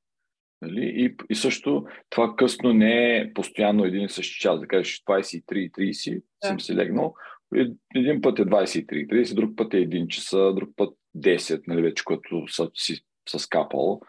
Нали? 0.62 0.86
И, 0.86 1.16
и 1.30 1.36
също 1.36 1.86
това 2.10 2.36
късно 2.36 2.74
не 2.74 3.18
е 3.18 3.34
постоянно 3.34 3.86
един 3.86 4.06
и 4.06 4.10
същи 4.10 4.40
час. 4.40 4.60
Да 4.60 4.68
кажеш 4.68 5.04
23.30 5.04 6.22
да. 6.42 6.48
съм 6.48 6.60
се 6.60 6.76
легнал. 6.76 7.14
Един 7.96 8.22
път 8.22 8.40
е 8.40 8.46
23.30, 8.46 9.36
друг 9.36 9.56
път 9.56 9.74
е 9.74 9.78
1 9.78 10.08
часа, 10.08 10.54
друг 10.56 10.70
път 10.76 10.98
10, 11.18 11.62
нали, 11.68 11.82
вече 11.82 12.04
като 12.06 12.48
са, 12.48 12.70
си 12.74 13.02
са 13.30 13.40
скапал. 13.40 14.02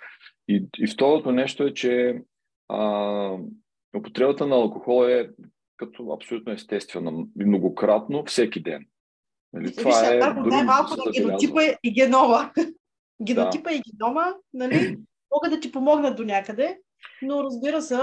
И, 0.49 0.64
и 0.79 0.87
второто 0.87 1.33
нещо 1.33 1.64
е, 1.64 1.75
че 1.75 2.23
а, 2.68 3.37
употребата 3.97 4.47
на 4.47 4.57
алкохол 4.57 5.09
е 5.09 5.31
като 5.77 6.12
абсолютно 6.12 6.53
естествено 6.53 7.29
и 7.40 7.44
многократно 7.44 8.25
всеки 8.25 8.62
ден. 8.62 8.87
Нали, 9.54 9.76
това 9.76 10.00
Виж, 10.00 10.08
е, 10.10 10.18
най-малко 10.46 10.96
на 10.96 11.12
генотипа 11.12 11.60
и 11.82 11.92
генома. 11.92 12.50
генотипа 13.22 13.70
да. 13.70 13.76
и 13.76 13.82
генома, 13.92 14.34
нали, 14.54 14.98
могат 15.34 15.50
да 15.50 15.60
ти 15.60 15.72
помогнат 15.72 16.16
до 16.16 16.24
някъде, 16.24 16.78
но 17.22 17.44
разбира 17.44 17.82
се, 17.82 17.96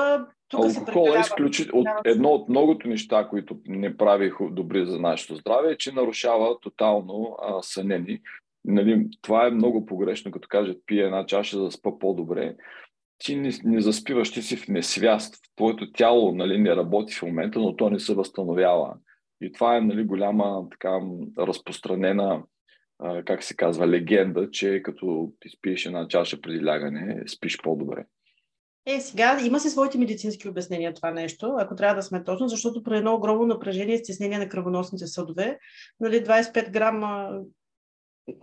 тук 0.47 0.65
Алкохол 0.65 1.11
се 1.11 1.17
е 1.17 1.19
изключително 1.19 1.81
от, 1.81 2.05
едно 2.05 2.29
от 2.29 2.49
многото 2.49 2.87
неща, 2.87 3.27
които 3.29 3.57
не 3.65 3.97
прави 3.97 4.31
добри 4.51 4.85
за 4.85 4.99
нашето 4.99 5.35
здраве, 5.35 5.71
е, 5.71 5.77
че 5.77 5.91
нарушава 5.91 6.59
тотално 6.59 7.37
а, 7.41 7.61
сънени. 7.61 8.19
Нали, 8.65 9.07
това 9.21 9.47
е 9.47 9.51
много 9.51 9.85
погрешно, 9.85 10.31
като 10.31 10.47
кажат 10.47 10.77
пие 10.85 11.03
една 11.03 11.25
чаша 11.25 11.57
за 11.57 11.63
да 11.63 11.71
спа 11.71 11.99
по-добре. 11.99 12.55
Ти 13.17 13.35
не, 13.35 13.51
не 13.63 13.81
заспиваш, 13.81 14.31
ти 14.31 14.41
си 14.41 14.55
в 14.55 14.67
несвяст. 14.67 15.35
Твоето 15.55 15.91
тяло 15.91 16.35
нали, 16.35 16.57
не 16.57 16.75
работи 16.75 17.13
в 17.13 17.21
момента, 17.21 17.59
но 17.59 17.75
то 17.75 17.89
не 17.89 17.99
се 17.99 18.15
възстановява. 18.15 18.93
И 19.41 19.51
това 19.51 19.77
е 19.77 19.81
нали, 19.81 20.03
голяма 20.03 20.69
така 20.71 20.99
разпространена, 21.37 22.43
как 23.25 23.43
се 23.43 23.55
казва, 23.55 23.87
легенда, 23.87 24.51
че 24.51 24.81
като 24.83 25.31
спиеш 25.57 25.85
една 25.85 26.07
чаша 26.07 26.41
преди 26.41 26.65
лягане, 26.65 27.23
спиш 27.27 27.57
по-добре. 27.61 28.05
Е, 28.85 28.99
сега 28.99 29.39
има 29.45 29.59
си 29.59 29.69
своите 29.69 29.97
медицински 29.97 30.49
обяснения 30.49 30.93
това 30.93 31.11
нещо, 31.11 31.55
ако 31.59 31.75
трябва 31.75 31.95
да 31.95 32.01
сме 32.01 32.23
точно, 32.23 32.47
защото 32.47 32.83
при 32.83 32.97
едно 32.97 33.13
огромно 33.13 33.45
напрежение 33.45 33.95
и 33.95 33.97
стеснение 33.97 34.37
на 34.37 34.49
кръвоносните 34.49 35.07
съдове, 35.07 35.59
нали, 35.99 36.15
25 36.15 36.71
грама 36.71 37.39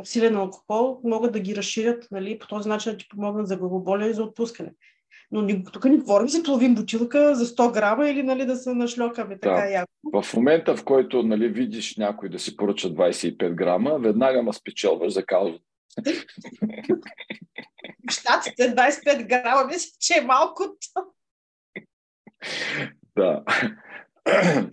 силен 0.04 0.36
алкохол 0.36 1.00
могат 1.04 1.32
да 1.32 1.40
ги 1.40 1.56
разширят, 1.56 2.08
нали, 2.10 2.38
по 2.38 2.46
този 2.46 2.68
начин 2.68 2.92
да 2.92 2.98
ти 2.98 3.08
помогнат 3.08 3.48
за 3.48 3.56
главоболие 3.56 4.08
и 4.08 4.14
за 4.14 4.22
отпускане. 4.22 4.72
Но 5.30 5.62
тук 5.72 5.84
не 5.84 5.96
говорим 5.96 6.28
за 6.28 6.42
половин 6.42 6.74
бутилка 6.74 7.34
за 7.34 7.46
100 7.46 7.72
грама 7.72 8.08
или 8.08 8.22
нали, 8.22 8.46
да 8.46 8.56
се 8.56 8.74
нашлокаме 8.74 9.38
така 9.38 9.54
да. 9.54 9.70
яко. 9.70 9.90
В 10.12 10.34
момента, 10.34 10.76
в 10.76 10.84
който 10.84 11.22
нали, 11.22 11.48
видиш 11.48 11.96
някой 11.96 12.28
да 12.28 12.38
си 12.38 12.56
поръча 12.56 12.88
25 12.88 13.54
грама, 13.54 13.98
веднага 13.98 14.42
ма 14.42 14.52
спечелваш 14.52 15.12
за 15.12 15.26
кауза. 15.26 15.58
Штатите 18.10 18.74
25 18.74 19.26
грама, 19.26 19.66
мисля, 19.66 19.90
че 20.00 20.18
е 20.18 20.24
малко. 20.24 20.62
Да. 23.16 23.44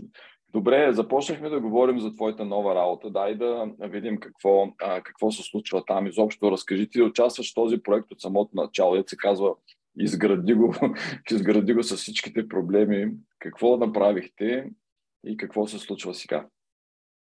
Добре, 0.53 0.93
започнахме 0.93 1.49
да 1.49 1.59
говорим 1.59 1.99
за 1.99 2.15
твоята 2.15 2.45
нова 2.45 2.75
работа. 2.75 3.09
Дай 3.09 3.35
да 3.35 3.71
видим 3.79 4.19
какво, 4.19 4.67
а, 4.81 5.01
какво 5.01 5.31
се 5.31 5.43
случва 5.43 5.85
там. 5.85 6.07
Изобщо 6.07 6.51
разкажи 6.51 6.89
ти, 6.89 7.01
участваш 7.01 7.51
в 7.51 7.55
този 7.55 7.77
проект 7.77 8.11
от 8.11 8.21
самото 8.21 8.49
начало. 8.53 9.03
се 9.07 9.17
казва 9.17 9.55
изгради 9.97 10.53
го, 10.53 10.75
изгради 11.31 11.73
го 11.73 11.83
с 11.83 11.95
всичките 11.95 12.47
проблеми. 12.47 13.11
Какво 13.39 13.77
направихте 13.77 14.69
и 15.25 15.37
какво 15.37 15.67
се 15.67 15.79
случва 15.79 16.13
сега? 16.13 16.47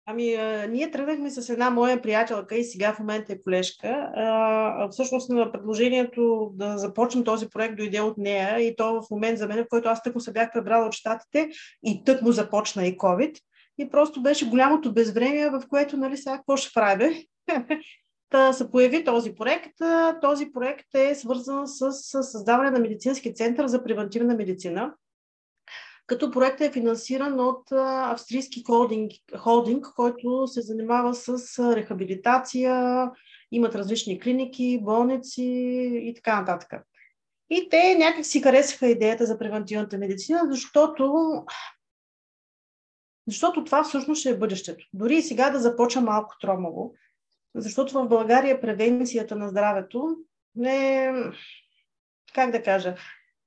Ами, 0.06 0.34
а, 0.34 0.66
ние 0.66 0.90
тръгнахме 0.90 1.30
с 1.30 1.48
една 1.48 1.70
моя 1.70 2.02
приятелка 2.02 2.56
и 2.56 2.64
сега 2.64 2.92
в 2.92 2.98
момента 2.98 3.32
е 3.32 3.42
колежка. 3.42 4.10
А, 4.14 4.88
всъщност 4.88 5.30
на 5.30 5.52
предложението 5.52 6.52
да 6.54 6.78
започнем 6.78 7.24
този 7.24 7.48
проект 7.48 7.76
дойде 7.76 8.00
от 8.00 8.18
нея 8.18 8.60
и 8.60 8.76
то 8.76 9.02
в 9.02 9.10
момент 9.10 9.38
за 9.38 9.48
мен, 9.48 9.64
в 9.64 9.68
който 9.68 9.88
аз 9.88 10.02
тъкмо 10.02 10.20
се 10.20 10.32
бях 10.32 10.52
пребрала 10.52 10.86
от 10.86 10.92
щатите 10.92 11.50
и 11.84 12.04
тък 12.04 12.22
му 12.22 12.32
започна 12.32 12.86
и 12.86 12.96
COVID. 12.96 13.38
И 13.78 13.90
просто 13.90 14.22
беше 14.22 14.48
голямото 14.48 14.94
безвремие, 14.94 15.50
в 15.50 15.62
което, 15.68 15.96
нали, 15.96 16.16
сега 16.16 16.36
какво 16.36 16.56
ще 16.56 16.70
прави? 16.74 17.26
да 18.36 18.52
се 18.52 18.70
появи 18.70 19.04
този 19.04 19.34
проект. 19.34 19.74
Този 20.22 20.52
проект 20.52 20.94
е 20.94 21.14
свързан 21.14 21.66
с 21.66 21.92
създаване 22.22 22.70
на 22.70 22.78
медицински 22.78 23.34
център 23.34 23.66
за 23.66 23.84
превентивна 23.84 24.34
медицина 24.34 24.94
като 26.06 26.30
проектът 26.30 26.60
е 26.60 26.72
финансиран 26.72 27.40
от 27.40 27.72
австрийски 27.72 28.62
холдинг, 28.66 29.12
холдинг, 29.38 29.86
който 29.96 30.46
се 30.46 30.60
занимава 30.60 31.14
с 31.14 31.58
рехабилитация, 31.76 33.10
имат 33.52 33.74
различни 33.74 34.20
клиники, 34.20 34.80
болници 34.82 35.42
и 36.02 36.14
така 36.14 36.40
нататък. 36.40 36.72
И 37.50 37.68
те 37.70 37.94
някак 37.98 38.26
си 38.26 38.42
харесаха 38.42 38.86
идеята 38.86 39.26
за 39.26 39.38
превентивната 39.38 39.98
медицина, 39.98 40.40
защото, 40.50 41.32
защото 43.26 43.64
това 43.64 43.84
всъщност 43.84 44.20
ще 44.20 44.30
е 44.30 44.38
бъдещето. 44.38 44.86
Дори 44.92 45.16
и 45.16 45.22
сега 45.22 45.50
да 45.50 45.58
започва 45.58 46.00
малко 46.00 46.34
тромово, 46.40 46.94
защото 47.54 47.92
в 47.94 48.08
България 48.08 48.60
превенцията 48.60 49.36
на 49.36 49.48
здравето 49.48 50.16
не 50.54 51.04
е, 51.04 51.12
как 52.34 52.50
да 52.50 52.62
кажа, 52.62 52.94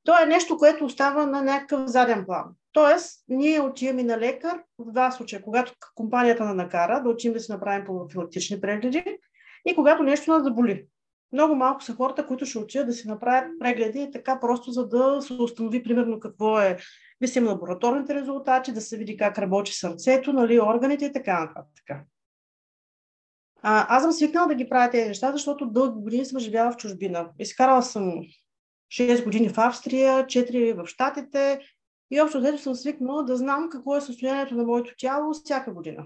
то 0.04 0.24
е 0.24 0.26
нещо, 0.26 0.58
което 0.58 0.86
остава 0.86 1.26
на 1.26 1.42
някакъв 1.42 1.88
заден 1.88 2.26
план. 2.26 2.46
Тоест, 2.72 3.24
ние 3.28 3.62
отиваме 3.62 4.04
на 4.04 4.18
лекар 4.18 4.64
в 4.80 4.92
два 4.92 5.12
случая, 5.12 5.42
когато 5.42 5.74
компанията 5.96 6.46
на 6.46 6.54
накара 6.54 7.04
да 7.04 7.10
отидем 7.10 7.34
да 7.34 7.40
си 7.40 7.52
направим 7.52 7.86
профилактични 7.86 8.62
прегледи 8.62 9.18
и 9.66 9.76
когато 9.76 10.04
нещо 10.04 10.32
нас 10.32 10.44
заболи. 10.44 10.86
Много 11.34 11.56
малко 11.56 11.84
са 11.84 11.94
хората, 11.94 12.28
които 12.28 12.46
ще 12.46 12.60
отидат 12.60 12.88
да 12.88 12.94
си 12.94 13.08
направят 13.08 13.52
прегледи 13.60 14.02
и 14.02 14.12
така 14.12 14.40
просто 14.40 14.72
за 14.72 14.88
да 14.88 15.22
се 15.22 15.34
установи 15.34 15.84
примерно 15.84 16.20
какво 16.20 16.60
е 16.60 16.78
висим 17.22 17.48
лабораторните 17.48 18.16
резултати, 18.16 18.72
да 18.72 18.82
се 18.82 18.98
види 18.98 19.18
как 19.18 19.38
работи 19.38 19.72
сърцето, 19.72 20.34
нали, 20.34 20.60
органите 20.60 21.06
и 21.06 21.14
така 21.14 21.40
нататък. 21.40 22.08
А, 23.62 23.96
аз 23.96 24.04
съм 24.04 24.12
свикнала 24.12 24.48
да 24.48 24.56
ги 24.56 24.70
правя 24.70 24.90
тези 24.90 25.08
неща, 25.08 25.32
защото 25.32 25.66
дълги 25.66 26.02
години 26.02 26.26
съм 26.26 26.40
живяла 26.40 26.72
в 26.72 26.78
чужбина. 26.78 27.30
Изкарала 27.40 27.84
съм 27.84 28.22
6 28.92 29.24
години 29.24 29.50
в 29.50 29.58
Австрия, 29.58 30.26
4 30.26 30.74
в 30.74 30.88
Штатите 30.88 31.60
и 32.12 32.22
общо 32.22 32.40
взето 32.40 32.58
съм 32.58 32.76
свикнала 32.76 33.24
да 33.24 33.38
знам 33.38 33.70
какво 33.70 33.98
е 33.98 34.02
състоянието 34.02 34.56
на 34.56 34.64
моето 34.64 34.94
тяло 34.98 35.34
всяка 35.34 35.74
година. 35.74 36.06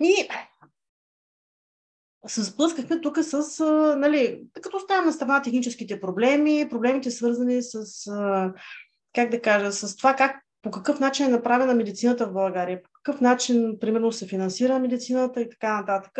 И 0.00 0.28
се 2.26 2.42
сблъскахме 2.42 3.00
тук 3.00 3.18
с, 3.22 3.64
нали, 3.98 4.42
като 4.62 4.76
оставям 4.76 5.06
на 5.06 5.12
страна 5.12 5.42
техническите 5.42 6.00
проблеми, 6.00 6.68
проблемите 6.70 7.10
свързани 7.10 7.62
с, 7.62 7.84
как 9.14 9.30
да 9.30 9.42
кажа, 9.42 9.72
с 9.72 9.96
това 9.96 10.14
как, 10.14 10.44
по 10.64 10.70
какъв 10.70 11.00
начин 11.00 11.26
е 11.26 11.30
направена 11.30 11.74
медицината 11.74 12.26
в 12.26 12.32
България, 12.32 12.82
по 12.82 12.90
какъв 12.92 13.20
начин, 13.20 13.76
примерно, 13.80 14.12
се 14.12 14.26
финансира 14.26 14.78
медицината 14.78 15.40
и 15.40 15.50
така 15.50 15.80
нататък, 15.80 16.18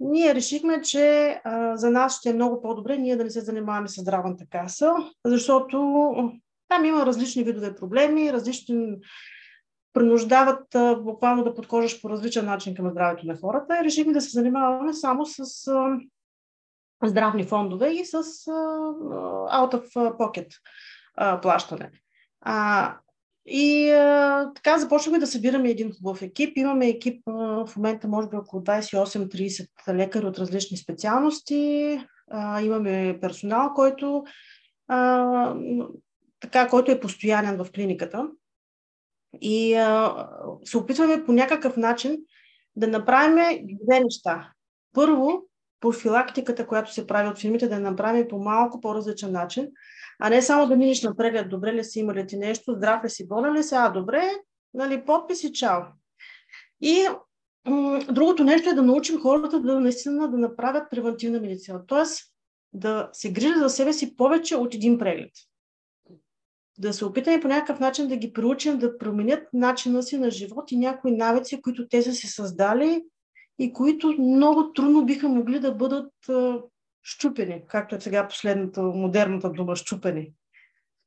ние 0.00 0.34
решихме, 0.34 0.82
че 0.82 1.40
а, 1.44 1.76
за 1.76 1.90
нас 1.90 2.18
ще 2.18 2.30
е 2.30 2.34
много 2.34 2.62
по-добре 2.62 2.98
ние 2.98 3.16
да 3.16 3.24
не 3.24 3.30
се 3.30 3.40
занимаваме 3.40 3.88
с 3.88 4.00
здравната 4.00 4.44
каса, 4.50 4.94
защото 5.24 6.14
там 6.68 6.84
има 6.84 7.06
различни 7.06 7.44
видове 7.44 7.74
проблеми, 7.74 8.32
различни 8.32 8.96
принуждават 9.92 10.74
а, 10.74 10.96
буквално 10.96 11.44
да 11.44 11.54
подхождаш 11.54 12.02
по 12.02 12.10
различен 12.10 12.46
начин 12.46 12.74
към 12.74 12.90
здравето 12.90 13.26
на 13.26 13.36
хората 13.36 13.80
и 13.80 13.84
решихме 13.84 14.12
да 14.12 14.20
се 14.20 14.30
занимаваме 14.30 14.92
само 14.92 15.26
с 15.26 15.66
а, 15.66 15.98
здравни 17.04 17.44
фондове 17.44 17.90
и 17.90 18.04
с 18.04 18.14
а, 18.14 18.20
out 19.50 19.74
of 19.74 19.92
pocket 19.94 20.48
а, 21.16 21.40
плащане. 21.40 21.90
А, 22.40 22.96
и 23.50 23.90
а, 23.90 24.52
така 24.54 24.78
започнахме 24.78 25.18
да 25.18 25.26
събираме 25.26 25.70
един 25.70 25.92
хубав 25.92 26.22
екип. 26.22 26.56
Имаме 26.56 26.88
екип 26.88 27.22
а, 27.26 27.66
в 27.66 27.76
момента, 27.76 28.08
може 28.08 28.28
би, 28.28 28.36
около 28.36 28.62
28-30 28.62 29.68
лекари 29.94 30.26
от 30.26 30.38
различни 30.38 30.76
специалности. 30.76 32.00
А, 32.30 32.62
имаме 32.62 33.18
персонал, 33.20 33.72
който, 33.74 34.24
а, 34.88 35.54
така, 36.40 36.68
който 36.68 36.90
е 36.90 37.00
постоянен 37.00 37.56
в 37.56 37.72
клиниката. 37.74 38.28
И 39.40 39.74
а, 39.74 40.28
се 40.64 40.78
опитваме 40.78 41.24
по 41.24 41.32
някакъв 41.32 41.76
начин 41.76 42.18
да 42.76 42.88
направим 42.88 43.66
две 43.84 44.00
неща. 44.00 44.52
Първо, 44.94 45.47
профилактиката, 45.80 46.66
която 46.66 46.92
се 46.92 47.06
прави 47.06 47.28
от 47.28 47.38
фирмите, 47.38 47.68
да 47.68 47.74
я 47.74 47.80
направим 47.80 48.28
по 48.28 48.38
малко 48.38 48.80
по-различен 48.80 49.32
начин, 49.32 49.68
а 50.20 50.30
не 50.30 50.42
само 50.42 50.66
да 50.66 50.76
минеш 50.76 51.02
на 51.02 51.16
преглед, 51.16 51.48
добре 51.48 51.72
ли 51.72 51.84
си, 51.84 52.00
има 52.00 52.14
ли 52.14 52.26
ти 52.26 52.36
нещо, 52.36 52.72
здрав 52.72 53.04
ли 53.04 53.10
си, 53.10 53.28
болен 53.28 53.54
ли 53.54 53.62
си, 53.62 53.74
а 53.74 53.88
добре, 53.88 54.30
нали, 54.74 55.04
подпис 55.04 55.44
и 55.44 55.52
чао. 55.52 55.80
И 56.80 57.06
м- 57.66 58.00
другото 58.12 58.44
нещо 58.44 58.70
е 58.70 58.74
да 58.74 58.82
научим 58.82 59.20
хората 59.20 59.60
да 59.60 59.80
наистина 59.80 60.30
да 60.30 60.38
направят 60.38 60.90
превентивна 60.90 61.40
медицина, 61.40 61.86
т.е. 61.86 62.04
да 62.72 63.08
се 63.12 63.32
грижат 63.32 63.58
за 63.58 63.70
себе 63.70 63.92
си 63.92 64.16
повече 64.16 64.56
от 64.56 64.74
един 64.74 64.98
преглед. 64.98 65.30
Да 66.78 66.92
се 66.92 67.04
опитаме 67.04 67.40
по 67.40 67.48
някакъв 67.48 67.80
начин 67.80 68.08
да 68.08 68.16
ги 68.16 68.32
приучим 68.32 68.78
да 68.78 68.98
променят 68.98 69.48
начина 69.52 70.02
си 70.02 70.18
на 70.18 70.30
живот 70.30 70.72
и 70.72 70.76
някои 70.76 71.16
навици, 71.16 71.62
които 71.62 71.88
те 71.88 72.02
са 72.02 72.12
си 72.12 72.26
създали 72.26 73.02
и 73.58 73.72
които 73.72 74.14
много 74.18 74.72
трудно 74.72 75.06
биха 75.06 75.28
могли 75.28 75.60
да 75.60 75.74
бъдат 75.74 76.12
щупени, 77.02 77.62
както 77.68 77.94
е 77.94 78.00
сега 78.00 78.28
последната 78.28 78.82
модерната 78.82 79.50
дума 79.50 79.76
щупени. 79.76 80.32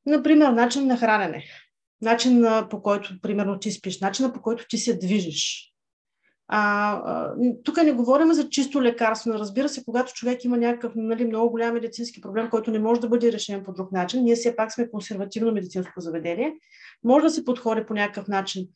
Например, 0.05 0.51
начин 0.51 0.87
на 0.87 0.97
хранене, 0.97 1.43
начин 2.01 2.45
по 2.69 2.81
който, 2.81 3.21
примерно, 3.21 3.59
ти 3.59 3.71
спиш, 3.71 3.99
начина 3.99 4.33
по 4.33 4.41
който 4.41 4.65
ти 4.69 4.77
се 4.77 4.97
движиш. 4.97 5.71
А, 6.53 6.93
а, 6.93 7.35
тук 7.63 7.77
не 7.83 7.91
говорим 7.91 8.33
за 8.33 8.49
чисто 8.49 8.83
лекарство. 8.83 9.33
Разбира 9.33 9.69
се, 9.69 9.85
когато 9.85 10.13
човек 10.13 10.43
има 10.43 10.57
някакъв 10.57 10.91
нали, 10.95 11.25
много 11.25 11.49
голям 11.49 11.73
медицински 11.73 12.21
проблем, 12.21 12.49
който 12.49 12.71
не 12.71 12.79
може 12.79 13.01
да 13.01 13.09
бъде 13.09 13.31
решен 13.31 13.63
по 13.63 13.73
друг 13.73 13.91
начин, 13.91 14.23
ние 14.23 14.35
все 14.35 14.55
пак 14.55 14.73
сме 14.73 14.91
консервативно 14.91 15.51
медицинско 15.51 16.01
заведение, 16.01 16.53
може 17.03 17.23
да 17.23 17.29
се 17.29 17.45
подходи 17.45 17.85
по 17.85 17.93
някакъв 17.93 18.27
начин 18.27 18.67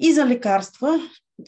и 0.00 0.12
за 0.12 0.26
лекарства, 0.26 0.98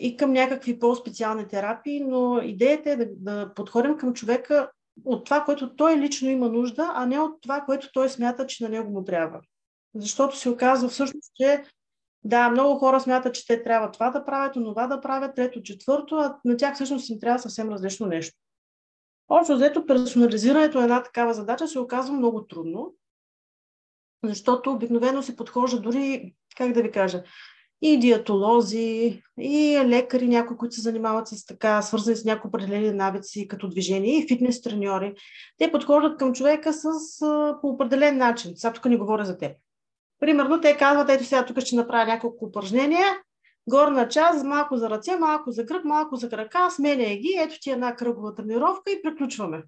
и 0.00 0.16
към 0.16 0.32
някакви 0.32 0.78
по-специални 0.78 1.48
терапии, 1.48 2.04
но 2.04 2.40
идеята 2.42 2.90
е 2.90 2.96
да, 2.96 3.06
да 3.10 3.54
подходим 3.54 3.96
към 3.96 4.14
човека 4.14 4.70
от 5.04 5.24
това, 5.24 5.44
което 5.44 5.76
той 5.76 5.96
лично 5.96 6.28
има 6.28 6.48
нужда, 6.48 6.92
а 6.94 7.06
не 7.06 7.20
от 7.20 7.42
това, 7.42 7.60
което 7.60 7.92
той 7.92 8.08
смята, 8.08 8.46
че 8.46 8.64
на 8.64 8.70
него 8.70 8.90
му 8.90 9.04
трябва. 9.04 9.40
Защото 9.94 10.36
се 10.36 10.50
оказва 10.50 10.88
всъщност, 10.88 11.32
че 11.34 11.62
да, 12.24 12.50
много 12.50 12.78
хора 12.78 13.00
смятат, 13.00 13.34
че 13.34 13.46
те 13.46 13.62
трябва 13.62 13.90
това 13.90 14.10
да 14.10 14.24
правят, 14.24 14.54
това 14.54 14.86
да 14.86 15.00
правят, 15.00 15.34
трето, 15.34 15.62
четвърто, 15.62 16.14
а 16.14 16.38
на 16.44 16.56
тях 16.56 16.74
всъщност 16.74 17.08
им 17.08 17.20
трябва 17.20 17.38
съвсем 17.38 17.68
различно 17.70 18.06
нещо. 18.06 18.38
Общо 19.28 19.56
взето, 19.56 19.86
персонализирането 19.86 20.78
на 20.78 20.84
една 20.84 21.02
такава 21.02 21.34
задача 21.34 21.68
се 21.68 21.78
оказва 21.78 22.14
много 22.14 22.46
трудно, 22.46 22.94
защото 24.24 24.72
обикновено 24.72 25.22
се 25.22 25.36
подхожда 25.36 25.80
дори, 25.80 26.34
как 26.56 26.72
да 26.72 26.82
ви 26.82 26.90
кажа, 26.90 27.22
и 27.82 27.98
диатолози, 27.98 29.22
и 29.40 29.80
лекари, 29.84 30.28
някои, 30.28 30.56
които 30.56 30.74
се 30.74 30.80
занимават 30.80 31.28
с 31.28 31.46
така, 31.46 31.82
свързани 31.82 32.16
с 32.16 32.24
някои 32.24 32.48
определени 32.48 32.90
навици, 32.90 33.48
като 33.48 33.68
движение, 33.68 34.18
и 34.18 34.28
фитнес 34.28 34.62
треньори. 34.62 35.14
Те 35.58 35.72
подхождат 35.72 36.18
към 36.18 36.32
човека 36.32 36.72
с, 36.72 36.82
по 37.60 37.68
определен 37.68 38.16
начин. 38.16 38.52
Сега 38.56 38.72
тук 38.72 38.84
не 38.84 38.96
говоря 38.96 39.24
за 39.24 39.38
теб. 39.38 39.52
Примерно 40.20 40.60
те 40.60 40.76
казват, 40.76 41.10
ето 41.10 41.24
сега 41.24 41.44
тук 41.44 41.60
ще 41.60 41.76
направя 41.76 42.06
няколко 42.06 42.44
упражнения, 42.44 43.06
горна 43.68 44.08
част, 44.08 44.44
малко 44.44 44.76
за 44.76 44.90
ръце, 44.90 45.16
малко 45.16 45.50
за 45.50 45.66
кръг, 45.66 45.84
малко 45.84 46.16
за 46.16 46.28
крака, 46.28 46.70
сменяй 46.70 47.16
ги, 47.16 47.38
ето 47.40 47.54
ти 47.60 47.70
една 47.70 47.96
кръгова 47.96 48.34
тренировка 48.34 48.90
и 48.90 49.02
приключваме. 49.02 49.62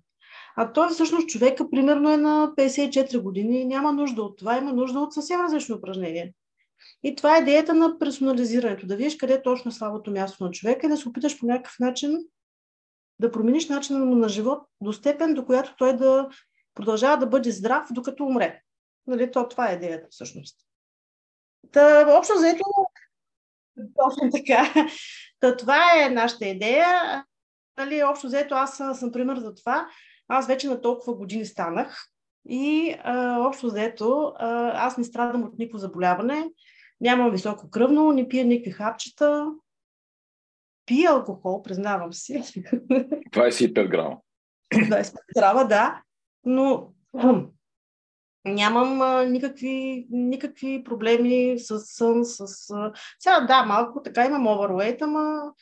А 0.57 0.73
той 0.73 0.88
всъщност 0.88 1.29
човека 1.29 1.71
примерно 1.71 2.12
е 2.12 2.16
на 2.16 2.53
54 2.59 3.23
години 3.23 3.61
и 3.61 3.64
няма 3.64 3.92
нужда 3.92 4.23
от 4.23 4.38
това, 4.38 4.59
има 4.59 4.73
нужда 4.73 5.01
от 5.01 5.12
съвсем 5.12 5.40
различно 5.40 5.77
упражнение. 5.77 6.33
И 7.03 7.16
това 7.16 7.37
е 7.37 7.40
идеята 7.40 7.74
на 7.74 7.98
персонализирането, 7.98 8.87
да 8.87 8.96
видиш 8.96 9.16
къде 9.16 9.35
е 9.35 9.42
точно 9.42 9.72
слабото 9.72 10.11
място 10.11 10.44
на 10.44 10.51
човека 10.51 10.87
и 10.87 10.88
да 10.88 10.96
се 10.96 11.09
опиташ 11.09 11.40
по 11.40 11.46
някакъв 11.46 11.79
начин 11.81 12.18
да 13.20 13.33
промениш 13.33 13.68
начина 13.68 13.98
му 13.98 14.14
на 14.14 14.29
живот 14.29 14.62
до 14.81 14.92
степен, 14.92 15.35
до 15.35 15.46
която 15.46 15.74
той 15.79 15.96
да 15.96 16.29
продължава 16.74 17.18
да 17.18 17.27
бъде 17.27 17.51
здрав, 17.51 17.88
докато 17.90 18.24
умре. 18.24 18.62
Нали, 19.07 19.31
то, 19.31 19.48
това 19.48 19.70
е 19.70 19.74
идеята 19.74 20.07
всъщност. 20.11 20.57
Та, 21.72 22.16
общо 22.18 22.35
заето, 22.38 22.64
точно 23.77 24.31
така. 24.31 24.88
Та, 25.40 25.57
това 25.57 25.79
е 26.03 26.11
нашата 26.11 26.46
идея. 26.46 27.24
Нали, 27.79 28.03
общо 28.03 28.27
взето, 28.27 28.55
аз 28.55 28.77
съм 28.77 29.12
пример 29.12 29.37
за 29.38 29.55
това. 29.55 29.88
Аз 30.29 30.46
вече 30.46 30.68
на 30.68 30.81
толкова 30.81 31.14
години 31.14 31.46
станах 31.46 32.09
и 32.48 32.94
а, 33.03 33.38
общо 33.40 33.66
взето, 33.66 34.33
а, 34.37 34.72
аз 34.87 34.98
не 34.98 35.05
страдам 35.05 35.42
от 35.42 35.59
никакво 35.59 35.79
заболяване, 35.79 36.48
нямам 37.01 37.31
високо 37.31 37.71
кръвно, 37.71 38.13
не 38.13 38.29
пия 38.29 38.45
никакви 38.45 38.71
хапчета, 38.71 39.47
пия 40.87 41.11
алкохол, 41.11 41.63
признавам 41.63 42.13
си. 42.13 42.35
25 42.43 43.89
грама. 43.89 44.17
25 44.75 45.15
грама, 45.39 45.69
да, 45.69 46.03
но 46.45 46.93
нямам 48.45 49.03
а, 49.03 49.25
никакви, 49.25 50.07
никакви 50.11 50.85
проблеми 50.85 51.59
с 51.59 51.81
сън, 51.81 52.25
с... 52.25 52.41
А... 52.71 52.93
Сега, 53.19 53.41
да, 53.41 53.63
малко 53.63 54.03
така 54.03 54.25
имам 54.25 54.47
overweight, 54.47 55.03
ама 55.03 55.53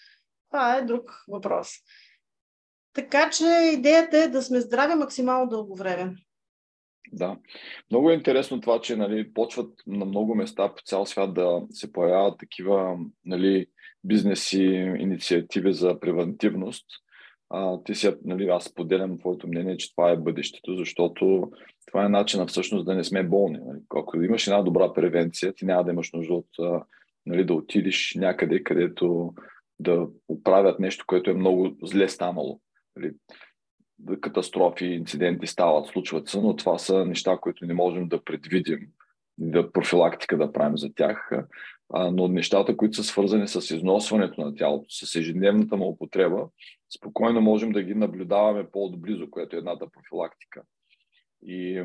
това 0.51 0.77
е 0.77 0.83
друг 0.83 1.25
въпрос. 1.29 1.71
Така 2.93 3.31
че 3.31 3.71
идеята 3.73 4.19
е 4.19 4.29
да 4.29 4.43
сме 4.43 4.61
здрави 4.61 4.95
максимално 4.95 5.49
дълго 5.49 5.77
време. 5.77 6.15
Да. 7.13 7.37
Много 7.91 8.11
е 8.11 8.15
интересно 8.15 8.61
това, 8.61 8.81
че 8.81 8.97
нали, 8.97 9.33
почват 9.33 9.73
на 9.87 10.05
много 10.05 10.35
места 10.35 10.69
по 10.69 10.83
цял 10.85 11.07
свят 11.07 11.35
да 11.35 11.63
се 11.71 11.93
появяват 11.93 12.39
такива 12.39 12.99
нали, 13.25 13.67
бизнеси, 14.05 14.63
инициативи 14.99 15.73
за 15.73 16.01
превентивност. 16.01 16.87
А, 17.51 17.83
ти 17.85 17.95
си, 17.95 18.15
нали, 18.25 18.49
аз 18.49 18.75
поделям 18.75 19.19
твоето 19.19 19.49
мнение, 19.49 19.77
че 19.77 19.95
това 19.95 20.11
е 20.11 20.17
бъдещето, 20.17 20.77
защото 20.77 21.51
това 21.87 22.05
е 22.05 22.09
начинът 22.09 22.51
всъщност 22.51 22.87
да 22.87 22.95
не 22.95 23.05
сме 23.05 23.23
болни. 23.23 23.59
Нали. 23.59 23.79
Ако 23.97 24.23
имаш 24.23 24.47
една 24.47 24.63
добра 24.63 24.93
превенция, 24.93 25.53
ти 25.53 25.65
няма 25.65 25.85
да 25.85 25.93
имаш 25.93 26.13
нужда 26.13 26.35
от 26.35 26.49
нали, 27.27 27.45
да 27.45 27.55
отидеш 27.55 28.15
някъде, 28.17 28.63
където 28.63 29.35
да 29.81 30.07
оправят 30.29 30.81
нещо, 30.81 31.05
което 31.09 31.31
е 31.31 31.35
много 31.35 31.77
зле 31.83 32.09
станало. 32.09 32.61
Нали 32.97 33.13
катастрофи, 34.21 34.85
инциденти 34.85 35.47
стават, 35.47 35.87
случват 35.87 36.29
се, 36.29 36.41
но 36.41 36.57
това 36.57 36.79
са 36.79 37.05
неща, 37.05 37.39
които 37.41 37.67
не 37.67 37.75
можем 37.75 38.09
да 38.09 38.25
предвидим, 38.25 38.79
да 39.39 39.73
профилактика 39.73 40.39
да 40.39 40.53
правим 40.53 40.79
за 40.79 40.95
тях. 40.95 41.31
Но 42.13 42.29
нещата, 42.29 42.77
които 42.77 42.97
са 42.97 43.05
свързани 43.05 43.49
с 43.49 43.75
износването 43.75 44.41
на 44.41 44.55
тялото, 44.55 44.87
с 44.89 45.17
ежедневната 45.17 45.77
му 45.77 45.89
употреба, 45.89 46.49
спокойно 46.97 47.41
можем 47.41 47.73
да 47.73 47.83
ги 47.83 47.95
наблюдаваме 47.95 48.71
по-отблизо, 48.71 49.31
което 49.31 49.57
е 49.57 49.59
едната 49.59 49.87
профилактика. 49.91 50.63
И, 51.43 51.85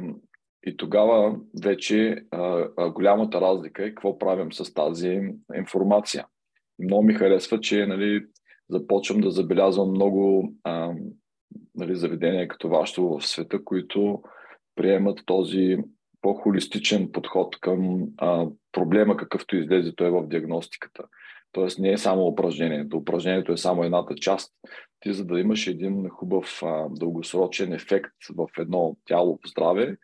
и 0.65 0.78
тогава 0.78 1.36
вече 1.63 2.26
а, 2.32 2.67
а, 2.78 2.89
голямата 2.89 3.41
разлика 3.41 3.86
е 3.86 3.89
какво 3.89 4.19
правим 4.19 4.54
с 4.54 4.74
тази 4.74 5.21
информация. 5.56 6.26
Много 6.80 7.04
ми 7.04 7.13
харесва, 7.13 7.60
че 7.60 7.86
нали, 7.86 8.26
започвам 8.69 9.21
да 9.21 9.32
забелязвам 9.32 9.89
много 9.89 10.54
а, 10.63 10.93
нали, 11.75 11.95
заведения 11.95 12.47
като 12.47 12.69
вашето 12.69 13.10
в 13.10 13.27
света, 13.27 13.63
които 13.63 14.21
приемат 14.75 15.19
този 15.25 15.77
по-холистичен 16.21 17.12
подход 17.12 17.60
към 17.60 18.07
а, 18.17 18.47
проблема, 18.71 19.17
какъвто 19.17 19.55
излезе 19.55 19.95
той 19.95 20.10
в 20.10 20.27
диагностиката. 20.27 21.03
Тоест 21.51 21.79
не 21.79 21.91
е 21.91 21.97
само 21.97 22.27
упражнението. 22.27 22.97
Упражнението 22.97 23.51
е 23.51 23.57
само 23.57 23.84
едната 23.84 24.15
част. 24.15 24.53
Ти 24.99 25.13
за 25.13 25.25
да 25.25 25.39
имаш 25.39 25.67
един 25.67 26.10
хубав 26.10 26.63
а, 26.63 26.88
дългосрочен 26.89 27.73
ефект 27.73 28.13
в 28.36 28.47
едно 28.60 28.97
тяло 29.05 29.39
здраве, 29.47 29.97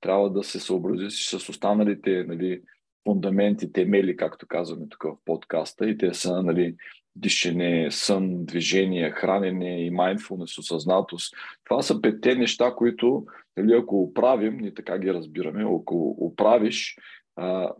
трябва 0.00 0.30
да 0.30 0.42
се 0.42 0.60
съобразиш 0.60 1.28
с 1.28 1.48
останалите 1.48 2.24
нали, 2.28 2.62
фундаменти, 3.04 3.72
темели, 3.72 4.16
както 4.16 4.46
казваме 4.46 4.86
тук 4.88 5.02
в 5.02 5.16
подкаста. 5.24 5.90
И 5.90 5.98
те 5.98 6.14
са 6.14 6.42
нали, 6.42 6.76
дишане, 7.16 7.88
сън, 7.90 8.44
движение, 8.44 9.10
хранене 9.10 9.86
и 9.86 9.92
mindfulness, 9.92 10.58
осъзнатост. 10.58 11.34
Това 11.64 11.82
са 11.82 12.00
петте 12.00 12.34
неща, 12.34 12.74
които, 12.76 13.24
нали, 13.56 13.72
ако 13.82 14.02
оправим, 14.02 14.56
ние 14.56 14.74
така 14.74 14.98
ги 14.98 15.14
разбираме, 15.14 15.62
ако 15.62 16.16
оправиш, 16.18 16.96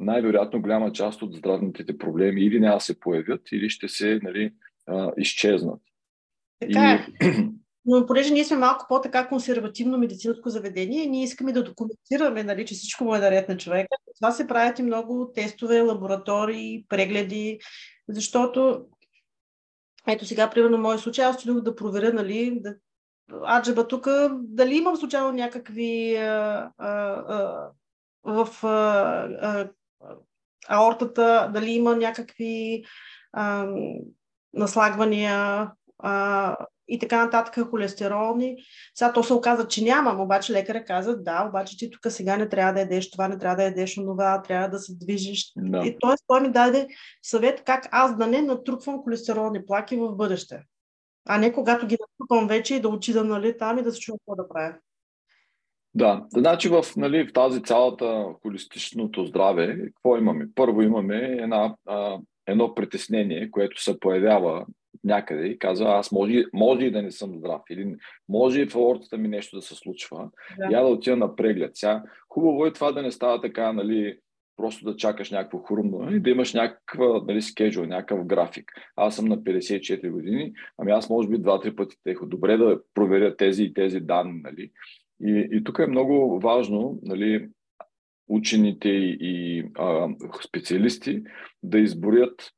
най-вероятно 0.00 0.62
голяма 0.62 0.92
част 0.92 1.22
от 1.22 1.34
здравните 1.34 1.98
проблеми 1.98 2.40
или 2.40 2.60
няма 2.60 2.80
се 2.80 3.00
появят, 3.00 3.52
или 3.52 3.70
ще 3.70 3.88
се 3.88 4.20
нали, 4.22 4.52
изчезнат. 5.16 5.80
Така 6.60 7.06
и... 7.22 7.26
е. 7.26 7.34
Но 7.84 8.06
понеже 8.06 8.32
ние 8.32 8.44
сме 8.44 8.56
малко 8.56 8.86
по-така 8.88 9.28
консервативно 9.28 9.98
медицинско 9.98 10.48
заведение, 10.48 11.06
ние 11.06 11.24
искаме 11.24 11.52
да 11.52 11.64
документираме, 11.64 12.44
нали, 12.44 12.66
че 12.66 12.74
всичко 12.74 13.04
му 13.04 13.14
е 13.14 13.18
наред 13.18 13.48
на 13.48 13.56
човека. 13.56 13.96
Това 14.20 14.30
се 14.30 14.46
правят 14.46 14.78
и 14.78 14.82
много 14.82 15.30
тестове, 15.34 15.80
лаборатории, 15.80 16.84
прегледи, 16.88 17.58
защото 18.08 18.84
ето 20.08 20.26
сега, 20.26 20.50
примерно, 20.50 20.78
моят 20.78 21.00
случай, 21.00 21.24
аз 21.24 21.36
отидох 21.36 21.60
да 21.60 21.76
проверя, 21.76 22.12
нали, 22.12 22.58
да, 22.60 22.74
аджаба 23.46 23.88
тук, 23.88 24.08
дали 24.32 24.74
имам 24.74 24.96
случайно 24.96 25.32
някакви 25.32 26.16
а, 26.16 26.70
а, 26.78 26.88
а, 26.88 27.70
в 28.24 28.66
а, 28.66 28.68
а, 29.40 29.68
аортата, 30.68 31.50
дали 31.54 31.70
има 31.70 31.96
някакви 31.96 32.84
а, 33.32 33.66
наслагвания, 34.52 35.70
а, 35.98 36.56
и 36.88 36.98
така 36.98 37.24
нататък, 37.24 37.68
холестеролни. 37.70 38.56
Сега 38.94 39.12
то 39.12 39.22
се 39.22 39.32
оказа, 39.32 39.68
че 39.68 39.84
нямам, 39.84 40.20
обаче 40.20 40.52
лекаря 40.52 40.84
каза, 40.84 41.16
да, 41.16 41.46
обаче 41.48 41.76
ти 41.76 41.90
тук 41.90 42.12
сега 42.12 42.36
не 42.36 42.48
трябва 42.48 42.72
да 42.72 42.80
ядеш 42.80 43.10
това, 43.10 43.28
не 43.28 43.38
трябва 43.38 43.56
да 43.56 43.62
ядеш 43.62 43.94
това, 43.94 44.42
трябва 44.42 44.68
да 44.68 44.78
се 44.78 44.92
движиш. 44.94 45.52
Да. 45.56 45.86
И 45.86 45.96
т.е. 46.00 46.14
той 46.26 46.40
ми 46.40 46.48
даде 46.48 46.88
съвет 47.22 47.62
как 47.64 47.88
аз 47.90 48.16
да 48.16 48.26
не 48.26 48.42
натрупвам 48.42 49.02
холестеролни 49.02 49.66
плаки 49.66 49.96
в 49.96 50.16
бъдеще. 50.16 50.62
А 51.28 51.38
не 51.38 51.52
когато 51.52 51.86
ги 51.86 51.96
натрупвам 52.00 52.48
вече 52.48 52.74
и 52.74 52.80
да 52.80 52.88
отида 52.88 53.24
нали, 53.24 53.58
там 53.58 53.78
и 53.78 53.82
да 53.82 53.92
се 53.92 54.00
чуя 54.00 54.18
какво 54.18 54.42
да 54.42 54.48
правя. 54.48 54.74
Да, 55.94 56.24
значи 56.28 56.68
в, 56.68 56.84
нали, 56.96 57.28
в 57.28 57.32
тази 57.32 57.62
цялата 57.62 58.26
холистичното 58.42 59.24
здраве, 59.24 59.78
какво 59.86 60.16
имаме? 60.16 60.48
Първо 60.54 60.82
имаме 60.82 61.16
една, 61.16 61.74
а, 61.86 62.18
едно 62.46 62.74
притеснение, 62.74 63.50
което 63.50 63.82
се 63.82 64.00
появява 64.00 64.66
някъде 65.04 65.46
и 65.46 65.58
казва, 65.58 65.98
аз 65.98 66.12
може, 66.12 66.44
може 66.52 66.86
и 66.86 66.90
да 66.90 67.02
не 67.02 67.10
съм 67.10 67.38
здрав, 67.38 67.62
или 67.70 67.94
може 68.28 68.60
и 68.60 68.66
в 68.66 68.76
аортата 68.76 69.18
ми 69.18 69.28
нещо 69.28 69.56
да 69.56 69.62
се 69.62 69.74
случва, 69.74 70.30
да. 70.58 70.64
я 70.64 70.82
да 70.82 70.88
отида 70.88 71.16
на 71.16 71.36
преглед. 71.36 71.70
Сега, 71.74 72.02
хубаво 72.28 72.66
е 72.66 72.72
това 72.72 72.92
да 72.92 73.02
не 73.02 73.10
става 73.10 73.40
така, 73.40 73.72
нали, 73.72 74.18
просто 74.56 74.84
да 74.84 74.96
чакаш 74.96 75.30
някакво 75.30 75.58
хрумно 75.58 76.14
и 76.14 76.20
да 76.20 76.30
имаш 76.30 76.54
някаква 76.54 77.22
нали, 77.26 77.42
скеджул, 77.42 77.84
някакъв 77.84 78.26
график. 78.26 78.72
Аз 78.96 79.16
съм 79.16 79.24
на 79.24 79.38
54 79.38 80.10
години, 80.10 80.52
ами 80.78 80.92
аз 80.92 81.10
може 81.10 81.28
би 81.28 81.38
два-три 81.38 81.76
пъти 81.76 81.96
техо. 82.04 82.26
Добре 82.26 82.56
да 82.56 82.80
проверя 82.94 83.36
тези 83.36 83.64
и 83.64 83.74
тези 83.74 84.00
данни. 84.00 84.40
Нали. 84.42 84.70
И, 85.20 85.48
и 85.52 85.64
тук 85.64 85.78
е 85.78 85.86
много 85.86 86.40
важно 86.40 86.98
нали, 87.02 87.48
учените 88.28 88.88
и, 88.88 89.16
и 89.20 89.64
а, 89.74 90.08
специалисти 90.46 91.22
да 91.62 91.78
изборят 91.78 92.52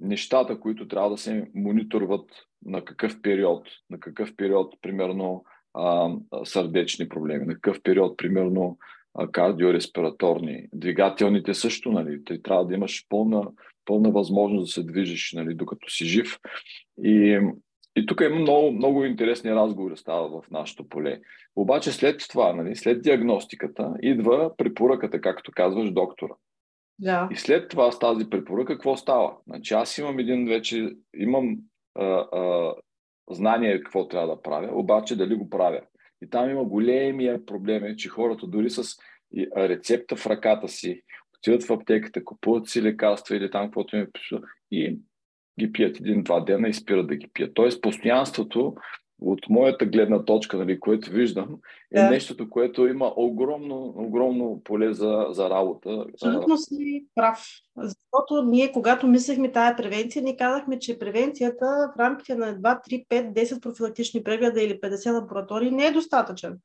нещата, 0.00 0.60
които 0.60 0.88
трябва 0.88 1.10
да 1.10 1.18
се 1.18 1.50
мониторват 1.54 2.30
на 2.64 2.84
какъв 2.84 3.22
период, 3.22 3.68
на 3.90 4.00
какъв 4.00 4.36
период, 4.36 4.74
примерно, 4.82 5.44
а, 5.74 6.14
сърдечни 6.44 7.08
проблеми, 7.08 7.46
на 7.46 7.54
какъв 7.54 7.82
период, 7.82 8.16
примерно, 8.16 8.78
кардиореспираторни. 9.32 10.66
Двигателните 10.74 11.54
също, 11.54 11.92
нали? 11.92 12.24
Ти 12.24 12.42
трябва 12.42 12.66
да 12.66 12.74
имаш 12.74 13.06
пълна, 13.08 13.48
пълна 13.84 14.10
възможност 14.10 14.66
да 14.66 14.72
се 14.72 14.82
движиш, 14.82 15.32
нали, 15.32 15.54
докато 15.54 15.90
си 15.90 16.04
жив. 16.04 16.38
И, 17.04 17.40
и 17.96 18.06
тук 18.06 18.20
има 18.20 18.36
много, 18.36 18.72
много 18.72 19.04
интересни 19.04 19.54
разговори 19.54 19.96
става 19.96 20.42
в 20.42 20.50
нашото 20.50 20.88
поле. 20.88 21.20
Обаче 21.56 21.92
след 21.92 22.24
това, 22.30 22.52
нали, 22.52 22.76
след 22.76 23.02
диагностиката, 23.02 23.94
идва 24.02 24.56
препоръката, 24.56 25.20
както 25.20 25.52
казваш, 25.54 25.90
доктора. 25.90 26.32
Да. 27.00 27.28
И 27.32 27.36
след 27.36 27.68
това 27.68 27.92
с 27.92 27.98
тази 27.98 28.30
препоръка, 28.30 28.74
какво 28.74 28.96
става? 28.96 29.36
Значи 29.46 29.74
аз 29.74 29.98
имам 29.98 30.18
един 30.18 30.46
вече, 30.46 30.92
имам 31.16 31.56
а, 31.94 32.04
а, 32.04 32.74
знание 33.30 33.80
какво 33.82 34.08
трябва 34.08 34.36
да 34.36 34.42
правя, 34.42 34.68
обаче 34.72 35.16
дали 35.16 35.34
го 35.34 35.50
правя. 35.50 35.80
И 36.22 36.30
там 36.30 36.50
има 36.50 36.64
големия 36.64 37.46
проблем, 37.46 37.84
е, 37.84 37.96
че 37.96 38.08
хората 38.08 38.46
дори 38.46 38.70
с 38.70 38.82
рецепта 39.56 40.16
в 40.16 40.26
ръката 40.26 40.68
си 40.68 41.02
отиват 41.38 41.64
в 41.64 41.72
аптеката, 41.72 42.24
купуват 42.24 42.68
си 42.68 42.82
лекарства 42.82 43.36
или 43.36 43.50
там 43.50 43.66
каквото 43.66 43.96
им 43.96 44.02
е 44.02 44.36
и 44.70 44.98
ги 45.60 45.72
пият 45.72 46.00
един-два 46.00 46.40
дена 46.40 46.68
и 46.68 46.74
спират 46.74 47.06
да 47.06 47.16
ги 47.16 47.30
пият. 47.32 47.54
Тоест, 47.54 47.82
постоянството 47.82 48.74
от 49.20 49.48
моята 49.48 49.86
гледна 49.86 50.24
точка, 50.24 50.56
нали, 50.56 50.80
което 50.80 51.10
виждам, 51.10 51.56
е 51.94 52.00
да. 52.00 52.10
нещото, 52.10 52.50
което 52.50 52.86
има 52.86 53.12
огромно, 53.16 53.94
огромно 53.96 54.60
поле 54.64 54.92
за, 54.94 55.26
за 55.30 55.50
работа. 55.50 56.06
Абсолютно 56.12 56.56
си 56.56 57.06
прав. 57.14 57.46
Защото 57.76 58.42
ние, 58.42 58.72
когато 58.72 59.06
мислехме 59.06 59.52
тая 59.52 59.76
превенция, 59.76 60.22
ни 60.22 60.36
казахме, 60.36 60.78
че 60.78 60.98
превенцията 60.98 61.92
в 61.96 61.98
рамките 61.98 62.34
на 62.34 62.54
2, 62.54 62.60
3, 62.60 63.06
5, 63.08 63.32
10 63.32 63.60
профилактични 63.60 64.22
прегледа 64.22 64.62
или 64.62 64.80
50 64.80 65.12
лаборатории 65.12 65.70
не 65.70 65.86
е 65.86 65.92
достатъчен. 65.92 66.58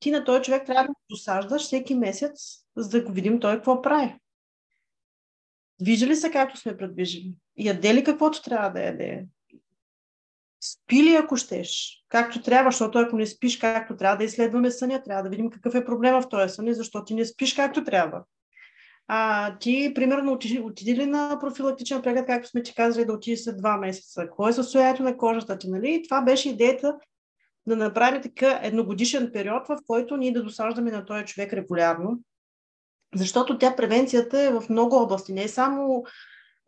Ти 0.00 0.10
на 0.10 0.24
този 0.24 0.42
човек 0.42 0.66
трябва 0.66 0.84
да 0.84 0.94
досаждаш 1.10 1.62
всеки 1.62 1.94
месец, 1.94 2.64
за 2.76 2.88
да 2.88 3.04
го 3.04 3.12
видим 3.12 3.40
той 3.40 3.54
какво 3.54 3.82
прави. 3.82 4.16
Движи 5.80 6.06
ли 6.06 6.16
се 6.16 6.30
както 6.30 6.60
сме 6.60 6.76
предвижили? 6.76 7.34
Яде 7.58 7.94
ли 7.94 8.04
каквото 8.04 8.42
трябва 8.42 8.70
да 8.70 8.80
яде? 8.80 9.26
Спи 10.60 11.02
ли 11.02 11.14
ако 11.14 11.36
щеш? 11.36 12.02
Както 12.08 12.42
трябва, 12.42 12.70
защото 12.70 12.98
ако 12.98 13.16
не 13.16 13.26
спиш 13.26 13.58
както 13.58 13.96
трябва 13.96 14.16
да 14.16 14.24
изследваме 14.24 14.70
съня, 14.70 15.02
трябва 15.02 15.22
да 15.22 15.28
видим 15.28 15.50
какъв 15.50 15.74
е 15.74 15.84
проблема 15.84 16.22
в 16.22 16.28
този 16.28 16.54
сън 16.54 16.66
и 16.66 16.74
защо 16.74 17.04
ти 17.04 17.14
не 17.14 17.24
спиш 17.24 17.54
както 17.54 17.84
трябва. 17.84 18.24
А, 19.10 19.58
ти, 19.58 19.92
примерно, 19.94 20.32
отиди, 20.32 20.60
отиди 20.60 20.96
ли 20.96 21.06
на 21.06 21.38
профилактичен 21.40 22.02
преглед, 22.02 22.26
както 22.26 22.48
сме 22.48 22.62
ти 22.62 22.74
казали, 22.74 23.04
да 23.04 23.12
отидеш 23.12 23.40
след 23.40 23.58
два 23.58 23.76
месеца? 23.76 24.22
Какво 24.22 24.48
е 24.48 24.52
състоянието 24.52 25.02
на 25.02 25.16
кожата 25.16 25.58
ти? 25.58 25.70
Нали? 25.70 25.94
И 25.94 26.02
това 26.02 26.22
беше 26.22 26.48
идеята 26.48 26.94
да 27.66 27.76
направим 27.76 28.22
така 28.22 28.60
едногодишен 28.62 29.30
период, 29.32 29.68
в 29.68 29.78
който 29.86 30.16
ние 30.16 30.32
да 30.32 30.42
досаждаме 30.42 30.90
на 30.90 31.04
този 31.04 31.24
човек 31.24 31.52
регулярно. 31.52 32.20
Защото 33.14 33.58
тя 33.58 33.76
превенцията 33.76 34.42
е 34.42 34.52
в 34.52 34.64
много 34.70 34.96
области. 34.96 35.32
Не 35.32 35.42
е 35.42 35.48
само 35.48 36.04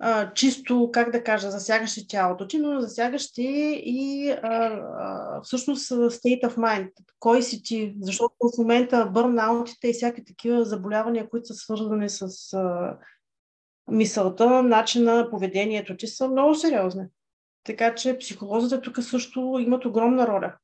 а, 0.02 0.32
чисто, 0.32 0.90
как 0.92 1.10
да 1.12 1.24
кажа, 1.24 1.50
засягащи 1.50 2.08
тялото 2.08 2.46
ти, 2.46 2.58
но 2.58 2.80
засягащи 2.80 3.82
и 3.84 4.30
а, 4.30 4.36
а, 4.42 5.40
всъщност 5.42 5.90
state 5.90 6.42
of 6.42 6.56
mind. 6.56 6.90
Кой 7.18 7.42
си 7.42 7.62
ти? 7.62 7.94
Защото 8.00 8.34
в 8.54 8.58
момента 8.58 9.06
бърнаутите 9.06 9.88
и 9.88 9.92
всякакви 9.92 10.24
такива 10.24 10.64
заболявания, 10.64 11.28
които 11.28 11.46
са 11.46 11.54
свързани 11.54 12.08
с 12.08 12.52
а, 12.52 12.96
мисълта, 13.90 14.62
начина 14.62 15.14
на 15.14 15.30
поведението 15.30 15.96
ти 15.96 16.06
са 16.06 16.28
много 16.28 16.54
сериозни. 16.54 17.04
Така 17.64 17.94
че 17.94 18.18
психолозите 18.18 18.80
тук 18.80 19.02
също 19.02 19.58
имат 19.60 19.84
огромна 19.84 20.26
роля 20.26 20.54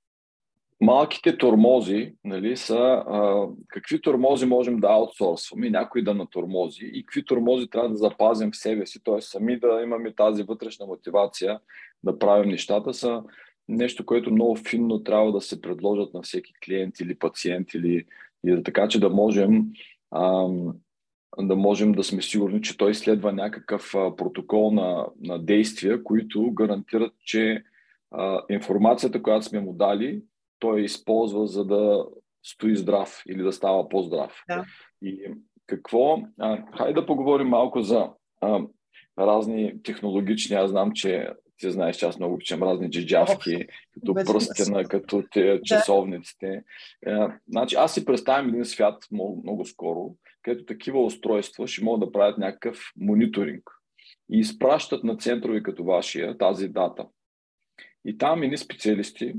малките 0.81 1.39
тормози 1.39 2.15
нали, 2.25 2.57
са 2.57 2.77
а, 2.77 3.47
какви 3.69 4.01
тормози 4.01 4.47
можем 4.47 4.81
да 4.81 4.89
аутсорсваме, 4.89 5.71
някои 5.71 6.05
да 6.05 6.15
натормози 6.15 6.91
и 6.93 7.07
какви 7.07 7.25
тормози 7.25 7.67
трябва 7.67 7.89
да 7.89 7.97
запазим 7.97 8.51
в 8.53 8.57
себе 8.57 8.87
си, 8.87 9.01
т.е. 9.05 9.21
сами 9.21 9.59
да 9.59 9.81
имаме 9.85 10.15
тази 10.15 10.43
вътрешна 10.43 10.87
мотивация 10.87 11.61
да 12.05 12.19
правим 12.19 12.51
нещата, 12.51 12.95
са 12.95 13.23
нещо, 13.69 14.07
което 14.07 14.31
много 14.31 14.57
финно 14.57 15.03
трябва 15.03 15.33
да 15.33 15.41
се 15.41 15.61
предложат 15.61 16.15
на 16.15 16.23
всеки 16.23 16.53
клиент 16.65 17.01
или 17.01 17.15
пациент, 17.15 17.75
или, 17.75 18.05
или 18.47 18.63
така, 18.63 18.89
че 18.89 19.01
да 19.01 19.11
можем 19.11 19.65
а, 20.11 20.49
да 21.39 21.57
можем 21.57 21.93
да 21.93 22.05
сме 22.05 22.23
сигурни, 22.23 22.63
че 22.63 22.77
той 22.77 22.95
следва 22.95 23.33
някакъв 23.33 23.95
а, 23.95 24.17
протокол 24.17 24.71
на, 24.71 25.07
на 25.21 25.39
действия, 25.39 26.05
които 26.05 26.51
гарантират, 26.51 27.13
че 27.25 27.65
а, 28.11 28.43
информацията, 28.51 29.23
която 29.23 29.47
сме 29.47 29.61
му 29.61 29.73
дали, 29.73 30.23
той 30.59 30.83
използва, 30.83 31.47
за 31.47 31.65
да 31.65 32.07
стои 32.43 32.77
здрав 32.77 33.23
или 33.29 33.43
да 33.43 33.53
става 33.53 33.89
по-здрав. 33.89 34.43
Да. 34.49 34.65
И 35.03 35.33
какво? 35.67 36.19
А, 36.39 36.63
хайде 36.77 37.01
да 37.01 37.07
поговорим 37.07 37.49
малко 37.49 37.83
за 37.83 38.09
а, 38.41 38.61
разни 39.19 39.83
технологични. 39.83 40.57
Аз 40.57 40.71
знам, 40.71 40.93
че 40.95 41.29
ти 41.59 41.71
знаеш, 41.71 41.97
че 41.97 42.07
аз 42.07 42.19
много 42.19 42.35
обичам 42.35 42.63
разни 42.63 42.91
джиджавки, 42.91 43.67
като 43.95 44.15
пръстена, 44.15 44.85
като 44.85 45.23
те 45.31 45.61
часовниците. 45.65 46.63
Е, 47.07 47.17
значи, 47.49 47.77
аз 47.77 47.95
си 47.95 48.05
представям 48.05 48.49
един 48.49 48.65
свят 48.65 49.05
много, 49.13 49.41
много 49.43 49.65
скоро, 49.65 50.17
където 50.43 50.65
такива 50.65 51.05
устройства 51.05 51.67
ще 51.67 51.85
могат 51.85 52.09
да 52.09 52.13
правят 52.13 52.39
някакъв 52.39 52.93
мониторинг 52.97 53.71
и 54.31 54.39
изпращат 54.39 55.05
на 55.05 55.17
центрови 55.17 55.63
като 55.63 55.85
вашия 55.85 56.39
тази 56.39 56.69
дата. 56.69 57.07
И 58.05 58.19
там 58.19 58.43
едни 58.43 58.59
специалисти 58.59 59.35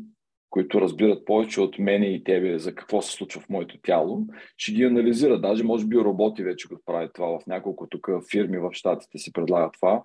които 0.49 0.81
разбират 0.81 1.25
повече 1.25 1.61
от 1.61 1.79
мене 1.79 2.05
и 2.05 2.23
тебе 2.23 2.59
за 2.59 2.75
какво 2.75 3.01
се 3.01 3.11
случва 3.11 3.41
в 3.41 3.49
моето 3.49 3.77
тяло, 3.77 4.27
ще 4.57 4.71
ги 4.71 4.83
анализират. 4.83 5.41
Даже 5.41 5.63
може 5.63 5.85
би 5.85 5.95
роботи 5.95 6.43
вече 6.43 6.67
го 6.67 6.79
правят 6.85 7.13
това 7.13 7.39
в 7.39 7.47
няколко 7.47 7.87
тук 7.87 8.09
фирми 8.31 8.57
в 8.57 8.69
Штатите 8.73 9.17
си 9.17 9.33
предлагат 9.33 9.73
това. 9.73 10.03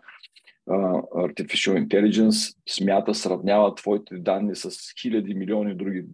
Uh, 0.68 1.03
Artificial 1.11 1.86
Intelligence 1.86 2.57
смята, 2.68 3.14
сравнява 3.14 3.74
твоите 3.74 4.14
данни 4.18 4.57
с 4.57 4.70
хиляди, 5.01 5.34
милиони 5.34 5.74
други 5.74 6.05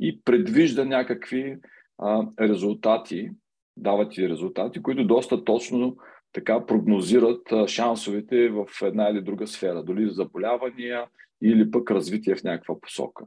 и 0.00 0.20
предвижда 0.24 0.84
някакви 0.84 1.56
uh, 2.00 2.48
резултати, 2.48 3.30
дават 3.76 4.12
ти 4.12 4.28
резултати, 4.28 4.82
които 4.82 5.06
доста 5.06 5.44
точно 5.44 5.96
така 6.32 6.66
прогнозират 6.66 7.42
uh, 7.48 7.66
шансовете 7.66 8.48
в 8.48 8.66
една 8.82 9.08
или 9.08 9.22
друга 9.22 9.46
сфера, 9.46 9.82
дали 9.82 10.10
заболявания 10.10 11.04
или 11.42 11.70
пък 11.70 11.90
развитие 11.90 12.34
в 12.34 12.44
някаква 12.44 12.80
посока. 12.80 13.24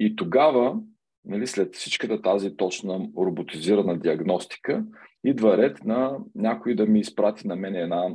И 0.00 0.16
тогава, 0.16 0.80
нали, 1.24 1.46
след 1.46 1.74
всичката 1.74 2.22
тази 2.22 2.56
точна 2.56 3.08
роботизирана 3.16 3.98
диагностика, 3.98 4.84
идва 5.24 5.56
ред 5.56 5.84
на 5.84 6.18
някой 6.34 6.74
да 6.74 6.86
ми 6.86 7.00
изпрати 7.00 7.48
на 7.48 7.56
мен 7.56 7.74
една 7.74 8.08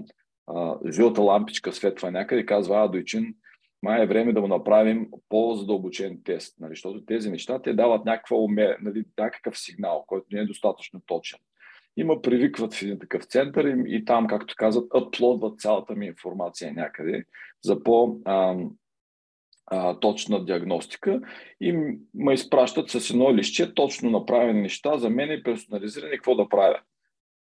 а, 0.47 0.77
жълта 0.91 1.21
лампичка 1.21 1.73
светва 1.73 2.11
някъде 2.11 2.41
и 2.41 2.45
казва, 2.45 2.83
а, 2.83 2.87
Дойчин, 2.87 3.35
май 3.83 4.03
е 4.03 4.07
време 4.07 4.33
да 4.33 4.41
му 4.41 4.47
направим 4.47 5.09
по-задълбочен 5.29 6.21
тест, 6.23 6.59
нали, 6.59 6.71
защото 6.71 7.05
тези 7.05 7.31
неща 7.31 7.61
те 7.61 7.73
дават 7.73 8.05
някаква 8.05 8.37
уме, 8.37 8.77
нали, 8.81 9.03
някакъв 9.19 9.59
сигнал, 9.59 10.03
който 10.07 10.25
не 10.31 10.39
е 10.39 10.45
достатъчно 10.45 11.01
точен. 11.05 11.39
Има 11.97 12.21
привикват 12.21 12.73
в 12.73 12.81
един 12.81 12.99
такъв 12.99 13.23
център 13.23 13.65
и, 13.65 13.95
и 13.95 14.05
там, 14.05 14.27
както 14.27 14.53
казват, 14.57 14.87
аплодват 14.95 15.59
цялата 15.59 15.95
ми 15.95 16.05
информация 16.05 16.73
някъде 16.73 17.25
за 17.63 17.83
по- 17.83 18.19
а, 18.25 18.55
точна 20.01 20.45
диагностика 20.45 21.21
и 21.61 21.73
ме 22.13 22.33
изпращат 22.33 22.89
с 22.89 23.09
едно 23.09 23.35
лище, 23.35 23.73
точно 23.73 24.09
направени 24.09 24.61
неща 24.61 24.97
за 24.97 25.09
мен 25.09 25.31
и 25.31 25.43
персонализирани 25.43 26.11
какво 26.11 26.35
да 26.35 26.49
правя. 26.49 26.79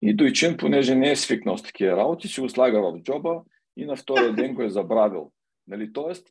И 0.03 0.15
Дойчен, 0.15 0.57
понеже 0.57 0.95
не 0.95 1.11
е 1.11 1.17
свикнал 1.17 1.59
с 1.59 1.63
такива 1.63 1.97
работи, 1.97 2.29
си 2.29 2.41
го 2.41 2.49
слага 2.49 2.81
в 2.81 3.03
джоба 3.03 3.43
и 3.77 3.85
на 3.85 3.97
втория 3.97 4.33
ден 4.35 4.55
го 4.55 4.63
е 4.63 4.71
забравил. 4.71 5.31
Нали? 5.69 5.93
Тоест, 5.93 6.29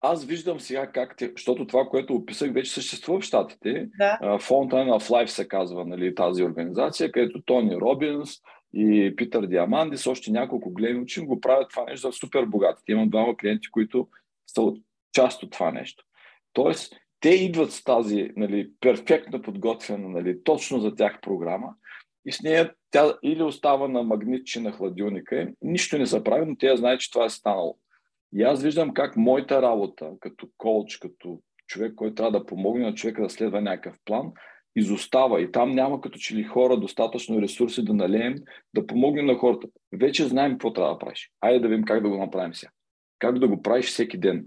аз 0.00 0.24
виждам 0.24 0.60
сега 0.60 0.86
как 0.86 1.16
те, 1.16 1.32
защото 1.36 1.66
това, 1.66 1.84
което 1.84 2.14
описах, 2.14 2.52
вече 2.52 2.72
съществува 2.72 3.20
в 3.20 3.24
Штатите. 3.24 3.88
Да. 3.98 4.18
Fountain 4.22 4.98
of 4.98 5.10
Life 5.10 5.26
се 5.26 5.48
казва 5.48 5.84
нали, 5.84 6.14
тази 6.14 6.44
организация, 6.44 7.12
където 7.12 7.42
Тони 7.42 7.76
Робинс 7.76 8.30
и 8.74 9.14
Питър 9.16 9.46
Диамандис, 9.46 10.06
още 10.06 10.30
няколко 10.30 10.70
големи 10.70 11.00
учени 11.00 11.26
го 11.26 11.40
правят 11.40 11.70
това 11.70 11.84
нещо 11.84 12.08
за 12.08 12.12
супер 12.12 12.44
богати. 12.44 12.82
Имам 12.88 13.10
двама 13.10 13.36
клиенти, 13.36 13.70
които 13.70 14.08
са 14.46 14.62
от 14.62 14.78
част 15.12 15.42
от 15.42 15.50
това 15.50 15.70
нещо. 15.70 16.04
Тоест, 16.52 16.94
те 17.20 17.28
идват 17.28 17.72
с 17.72 17.84
тази 17.84 18.30
нали, 18.36 18.70
перфектно 18.80 19.42
подготвена, 19.42 20.08
нали, 20.08 20.44
точно 20.44 20.80
за 20.80 20.94
тях 20.94 21.20
програма 21.20 21.74
и 22.26 22.32
с 22.32 22.42
нея 22.42 22.74
тя 22.90 23.14
или 23.22 23.42
остава 23.42 23.88
на 23.88 24.02
магнит, 24.02 24.46
че 24.46 24.60
на 24.60 24.72
хладилника 24.72 25.52
нищо 25.62 25.98
не 25.98 26.06
се 26.06 26.24
прави, 26.24 26.46
но 26.46 26.56
тя 26.56 26.76
знае, 26.76 26.98
че 26.98 27.10
това 27.10 27.24
е 27.24 27.30
станало. 27.30 27.78
И 28.34 28.42
аз 28.42 28.62
виждам 28.62 28.94
как 28.94 29.16
моята 29.16 29.62
работа, 29.62 30.10
като 30.20 30.48
коуч, 30.58 30.96
като 30.96 31.40
човек, 31.66 31.94
който 31.94 32.14
трябва 32.14 32.38
да 32.38 32.46
помогне 32.46 32.84
на 32.84 32.94
човека 32.94 33.22
да 33.22 33.30
следва 33.30 33.60
някакъв 33.60 33.96
план, 34.04 34.32
изостава 34.76 35.42
и 35.42 35.52
там 35.52 35.70
няма 35.70 36.00
като 36.00 36.18
че 36.18 36.34
ли 36.34 36.44
хора 36.44 36.76
достатъчно 36.76 37.42
ресурси 37.42 37.84
да 37.84 37.94
налеем, 37.94 38.34
да 38.74 38.86
помогнем 38.86 39.26
на 39.26 39.34
хората. 39.34 39.68
Вече 39.92 40.28
знаем 40.28 40.52
какво 40.52 40.72
трябва 40.72 40.92
да 40.92 40.98
правиш. 40.98 41.30
Айде 41.40 41.60
да 41.60 41.68
видим 41.68 41.84
как 41.84 42.02
да 42.02 42.08
го 42.08 42.16
направим 42.16 42.54
сега. 42.54 42.70
Как 43.18 43.38
да 43.38 43.48
го 43.48 43.62
правиш 43.62 43.86
всеки 43.86 44.18
ден. 44.18 44.46